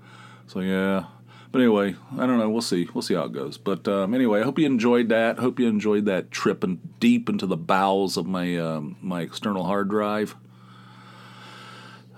So 0.47 0.61
yeah. 0.61 1.07
But 1.53 1.61
anyway, 1.63 1.95
I 2.19 2.27
don't 2.27 2.39
know. 2.39 2.51
We'll 2.51 2.61
see. 2.61 2.89
We'll 2.93 3.03
see 3.03 3.15
how 3.15 3.25
it 3.25 3.33
goes. 3.33 3.57
But 3.57 3.89
um, 3.89 4.13
anyway, 4.15 4.41
I 4.41 4.45
hope 4.45 4.59
you 4.59 4.67
enjoyed 4.67 5.09
that. 5.09 5.39
Hope 5.39 5.59
you 5.59 5.69
enjoyed 5.69 6.05
that 6.05 6.31
trip 6.31 6.63
and 6.63 7.01
deep 7.01 7.29
into 7.29 7.47
the 7.47 7.57
bowels 7.57 8.17
of 8.17 8.27
my 8.27 8.59
um, 8.59 8.97
my 9.01 9.23
external 9.23 9.65
hard 9.65 9.89
drive. 9.89 10.37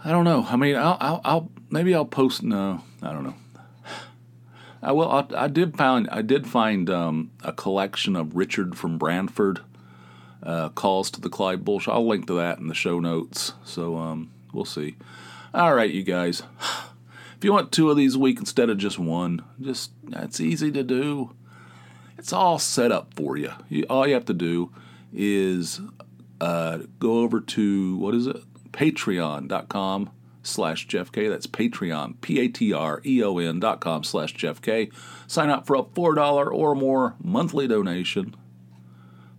I 0.05 0.11
don't 0.11 0.24
know. 0.24 0.47
I 0.49 0.57
mean, 0.57 0.76
I'll, 0.76 0.97
I'll, 1.01 1.20
I'll 1.24 1.51
maybe 1.70 1.95
I'll 1.95 2.05
post. 2.05 2.43
No, 2.43 2.82
I 3.03 3.12
don't 3.12 3.24
know. 3.24 3.34
I 4.82 4.93
will. 4.93 5.11
I, 5.11 5.26
I 5.36 5.49
did 5.49 5.76
find 5.76 6.09
I 6.11 6.22
did 6.22 6.47
find 6.47 6.89
um, 6.89 7.30
a 7.43 7.53
collection 7.53 8.16
of 8.16 8.34
Richard 8.34 8.76
from 8.76 8.99
Brantford 8.99 9.61
uh, 10.43 10.68
calls 10.70 11.11
to 11.12 11.20
the 11.20 11.28
Clive 11.28 11.64
Bull 11.64 11.80
show. 11.80 11.93
I'll 11.93 12.07
link 12.07 12.26
to 12.26 12.34
that 12.34 12.59
in 12.59 12.68
the 12.68 12.74
show 12.74 13.01
notes. 13.01 13.53
So 13.64 13.97
um, 13.97 14.30
we'll 14.53 14.64
see. 14.64 14.97
All 15.55 15.74
right, 15.74 15.91
you 15.91 16.03
guys. 16.03 16.43
If 17.36 17.45
you 17.45 17.53
want 17.53 17.70
two 17.70 17.89
of 17.89 17.97
these 17.97 18.16
a 18.16 18.18
week 18.18 18.41
instead 18.41 18.68
of 18.68 18.78
just 18.78 18.99
one, 18.99 19.45
just 19.61 19.93
that's 20.03 20.41
easy 20.41 20.72
to 20.72 20.82
do. 20.82 21.36
It's 22.18 22.32
all 22.32 22.59
set 22.59 22.91
up 22.91 23.14
for 23.14 23.36
you. 23.36 23.53
you 23.68 23.84
all 23.89 24.09
you 24.09 24.14
have 24.14 24.24
to 24.24 24.34
do 24.34 24.72
is 25.12 25.80
uh, 26.41 26.78
go 26.99 27.20
over 27.20 27.41
to 27.41 27.97
what 27.97 28.12
is 28.16 28.26
it? 28.26 28.43
Patreon.com 28.72 30.11
slash 30.43 30.86
Jeff 30.89 31.12
Kay. 31.12 31.28
That's 31.28 31.47
Patreon, 31.47 32.20
P 32.20 32.41
A 32.41 32.49
T 32.49 32.72
R 32.72 33.01
E 33.07 33.22
O 33.22 33.39
N 33.39 33.61
dot 33.61 33.80
com 33.80 34.03
slash 34.03 34.32
Jeff 34.32 34.61
Kay. 34.61 34.91
Sign 35.28 35.49
up 35.51 35.64
for 35.64 35.76
a 35.76 35.82
$4 35.82 36.53
or 36.53 36.74
more 36.74 37.14
monthly 37.22 37.68
donation. 37.68 38.34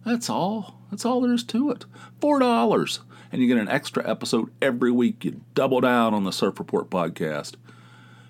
That's 0.05 0.29
all. 0.29 0.78
That's 0.89 1.05
all 1.05 1.21
there 1.21 1.33
is 1.33 1.43
to 1.45 1.71
it. 1.71 1.85
$4. 2.21 2.99
And 3.31 3.41
you 3.41 3.47
get 3.47 3.57
an 3.57 3.69
extra 3.69 4.07
episode 4.09 4.51
every 4.61 4.91
week. 4.91 5.23
You 5.23 5.41
double 5.53 5.81
down 5.81 6.13
on 6.13 6.23
the 6.23 6.31
Surf 6.31 6.59
Report 6.59 6.89
podcast. 6.89 7.55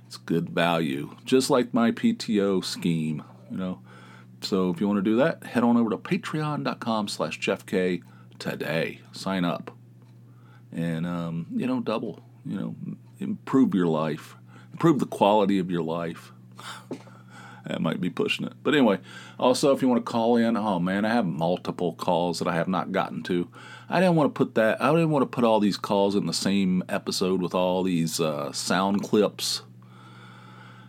It's 0.08 0.18
good 0.18 0.50
value, 0.50 1.16
just 1.24 1.50
like 1.50 1.74
my 1.74 1.92
PTO 1.92 2.64
scheme, 2.66 3.24
you 3.52 3.58
know. 3.58 3.80
So 4.42 4.70
if 4.70 4.82
you 4.82 4.88
want 4.88 4.98
to 4.98 5.10
do 5.10 5.18
that, 5.18 5.44
head 5.44 5.64
on 5.64 5.78
over 5.78 5.90
to 5.92 5.98
patreon.com 5.98 7.08
slash 7.08 7.38
Jeff 7.38 7.66
Kay 7.66 8.02
today. 8.40 9.02
Sign 9.12 9.46
up. 9.46 9.72
And, 10.72 11.06
um, 11.06 11.48
you 11.56 11.68
know, 11.68 11.80
double, 11.80 12.22
you 12.46 12.60
know, 12.60 12.76
improve 13.20 13.74
your 13.74 13.88
life, 13.88 14.36
improve 14.72 15.00
the 15.00 15.06
quality 15.06 15.60
of 15.60 15.70
your 15.70 15.84
life. 15.84 16.32
That 17.70 17.82
might 17.82 18.02
be 18.02 18.10
pushing 18.10 18.46
it. 18.46 18.54
But 18.62 18.74
anyway, 18.74 19.00
also 19.40 19.72
if 19.72 19.82
you 19.82 19.88
want 19.88 20.06
to 20.06 20.12
call 20.12 20.36
in, 20.36 20.58
oh 20.58 20.80
man, 20.80 21.06
I 21.06 21.14
have 21.14 21.26
multiple 21.26 21.94
calls 21.94 22.40
that 22.40 22.48
I 22.48 22.56
have 22.56 22.68
not 22.68 22.92
gotten 22.92 23.24
to. 23.24 23.48
I 23.88 24.00
didn't 24.00 24.16
want 24.16 24.34
to 24.34 24.38
put 24.38 24.56
that, 24.56 24.82
I 24.82 24.92
didn't 24.92 25.12
want 25.12 25.24
to 25.24 25.36
put 25.36 25.44
all 25.44 25.60
these 25.60 25.78
calls 25.78 26.16
in 26.16 26.26
the 26.26 26.34
same 26.34 26.84
episode 26.90 27.42
with 27.42 27.56
all 27.56 27.84
these 27.84 28.20
uh, 28.20 28.52
sound 28.52 29.04
clips. 29.04 29.62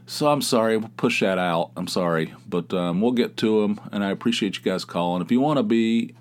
So 0.06 0.28
I'm 0.28 0.42
sorry, 0.42 0.76
we'll 0.76 0.90
push 0.96 1.20
that 1.20 1.38
out. 1.38 1.70
I'm 1.76 1.86
sorry, 1.86 2.34
but 2.48 2.74
um, 2.74 3.00
we'll 3.00 3.12
get 3.12 3.36
to 3.38 3.62
them, 3.62 3.80
and 3.92 4.02
I 4.02 4.10
appreciate 4.10 4.56
you 4.56 4.62
guys 4.62 4.84
calling. 4.84 5.22
If 5.22 5.30
you 5.30 5.40
want 5.40 5.58
to 5.58 5.62
be 5.62 6.14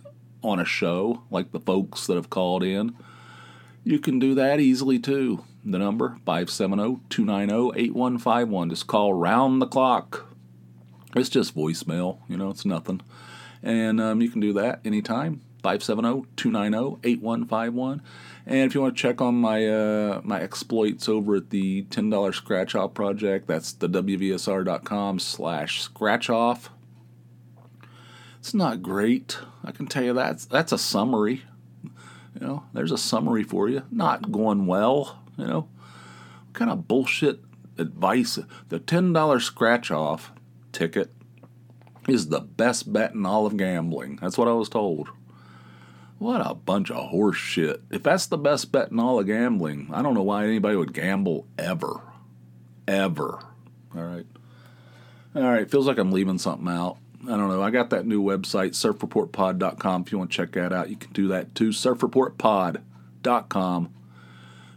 on 0.44 0.60
a 0.60 0.66
show 0.66 1.24
like 1.32 1.52
the 1.52 1.60
folks 1.60 2.06
that 2.06 2.16
have 2.16 2.30
called 2.30 2.64
in, 2.64 2.96
you 3.84 3.98
can 3.98 4.20
do 4.20 4.36
that 4.36 4.60
easily 4.60 5.00
too. 5.00 5.44
The 5.66 5.80
number 5.80 6.18
570-290-8151. 6.28 8.70
Just 8.70 8.88
call 8.88 9.14
round 9.14 9.62
the 9.62 9.68
clock. 9.68 10.29
It's 11.16 11.30
just 11.30 11.56
voicemail, 11.56 12.20
you 12.28 12.38
know, 12.38 12.50
it's 12.50 12.66
nothing. 12.66 13.02
And 13.64 14.00
um, 14.00 14.22
you 14.22 14.30
can 14.30 14.42
do 14.42 14.54
that 14.54 14.82
anytime. 14.86 15.42
570-290-8151. 15.64 18.02
And 18.46 18.60
if 18.60 18.74
you 18.74 18.80
want 18.82 18.96
to 18.96 19.02
check 19.02 19.20
on 19.22 19.36
my 19.36 19.68
uh, 19.68 20.22
my 20.24 20.40
exploits 20.42 21.10
over 21.10 21.36
at 21.36 21.50
the 21.50 21.84
$10 21.84 22.34
scratch 22.34 22.74
off 22.76 22.94
project, 22.94 23.48
that's 23.48 23.74
the 23.74 23.90
wvsr.com 23.90 25.20
slash 25.20 25.82
scratch 25.82 26.30
off. 26.30 26.70
It's 28.40 28.54
not 28.54 28.82
great. 28.82 29.38
I 29.64 29.72
can 29.72 29.88
tell 29.88 30.04
you 30.04 30.14
that. 30.14 30.46
That's 30.50 30.72
a 30.72 30.78
summary. 30.78 31.44
You 31.84 32.48
know, 32.48 32.64
there's 32.74 32.94
a 32.94 32.98
summary 32.98 33.44
for 33.44 33.68
you. 33.68 33.84
Not 33.92 34.32
going 34.32 34.66
well, 34.66 35.20
you 35.38 35.46
know. 35.46 35.68
What 36.46 36.54
kind 36.54 36.72
of 36.72 36.88
bullshit 36.88 37.42
advice? 37.78 38.40
The 38.70 38.80
$10 38.80 39.42
scratch 39.42 39.92
off 39.92 40.32
ticket 40.72 41.12
is 42.08 42.30
the 42.30 42.42
best 42.42 42.92
bet 42.92 43.14
in 43.14 43.26
all 43.26 43.46
of 43.46 43.58
gambling. 43.58 44.18
That's 44.22 44.38
what 44.38 44.48
I 44.48 44.54
was 44.54 44.70
told. 44.70 45.10
What 46.18 46.42
a 46.46 46.54
bunch 46.54 46.92
of 46.92 47.10
horse 47.10 47.38
shit. 47.38 47.82
If 47.90 48.04
that's 48.04 48.28
the 48.28 48.38
best 48.38 48.72
bet 48.72 48.92
in 48.92 49.00
all 49.00 49.20
of 49.20 49.28
gambling, 49.28 49.90
I 49.94 50.02
don't 50.02 50.14
know 50.14 50.24
why 50.24 50.44
anybody 50.44 50.76
would 50.76 50.94
gamble 50.94 51.48
ever. 51.58 52.02
Ever. 52.88 53.40
All 53.96 54.04
right. 54.04 54.26
All 55.36 55.44
right. 55.44 55.72
Feels 55.72 55.88
like 55.88 55.98
I'm 55.98 56.12
leaving 56.12 56.38
something 56.38 56.68
out. 56.68 56.98
I 57.24 57.38
don't 57.38 57.48
know. 57.50 57.62
I 57.62 57.70
got 57.70 57.90
that 57.92 58.06
new 58.06 58.22
website, 58.22 58.72
surfreportpod.com. 58.72 60.02
If 60.02 60.12
you 60.12 60.18
want 60.18 60.32
to 60.32 60.38
check 60.38 60.52
that 60.54 60.74
out, 60.74 60.90
you 60.90 60.98
can 60.98 61.14
do 61.14 61.30
that 61.30 61.56
too. 61.56 61.70
Surfreportpod.com. 61.70 63.94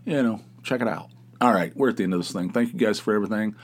You 0.05 0.23
know, 0.23 0.41
check 0.63 0.81
it 0.81 0.89
out. 0.89 1.09
All 1.41 1.53
right. 1.53 1.77
We're 1.77 1.89
at 1.91 1.97
the 1.97 2.05
end 2.05 2.15
of 2.15 2.21
this 2.21 2.33
thing. 2.33 2.51
Thank 2.51 2.73
you 2.73 2.79
guys 2.79 3.01
for 3.01 3.13
everything. 3.15 3.57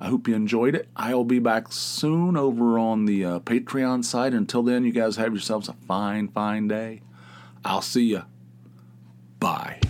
I 0.00 0.08
hope 0.08 0.26
you 0.26 0.34
enjoyed 0.34 0.74
it. 0.74 0.88
I'll 0.96 1.24
be 1.24 1.38
back 1.38 1.72
soon 1.72 2.36
over 2.36 2.78
on 2.78 3.04
the 3.04 3.24
uh, 3.24 3.40
Patreon 3.40 4.04
side. 4.04 4.32
Until 4.32 4.62
then, 4.62 4.84
you 4.84 4.92
guys 4.92 5.16
have 5.16 5.32
yourselves 5.32 5.68
a 5.68 5.74
fine, 5.74 6.28
fine 6.28 6.68
day. 6.68 7.02
I'll 7.64 7.82
see 7.82 8.04
you. 8.04 8.22
Bye. 9.38 9.80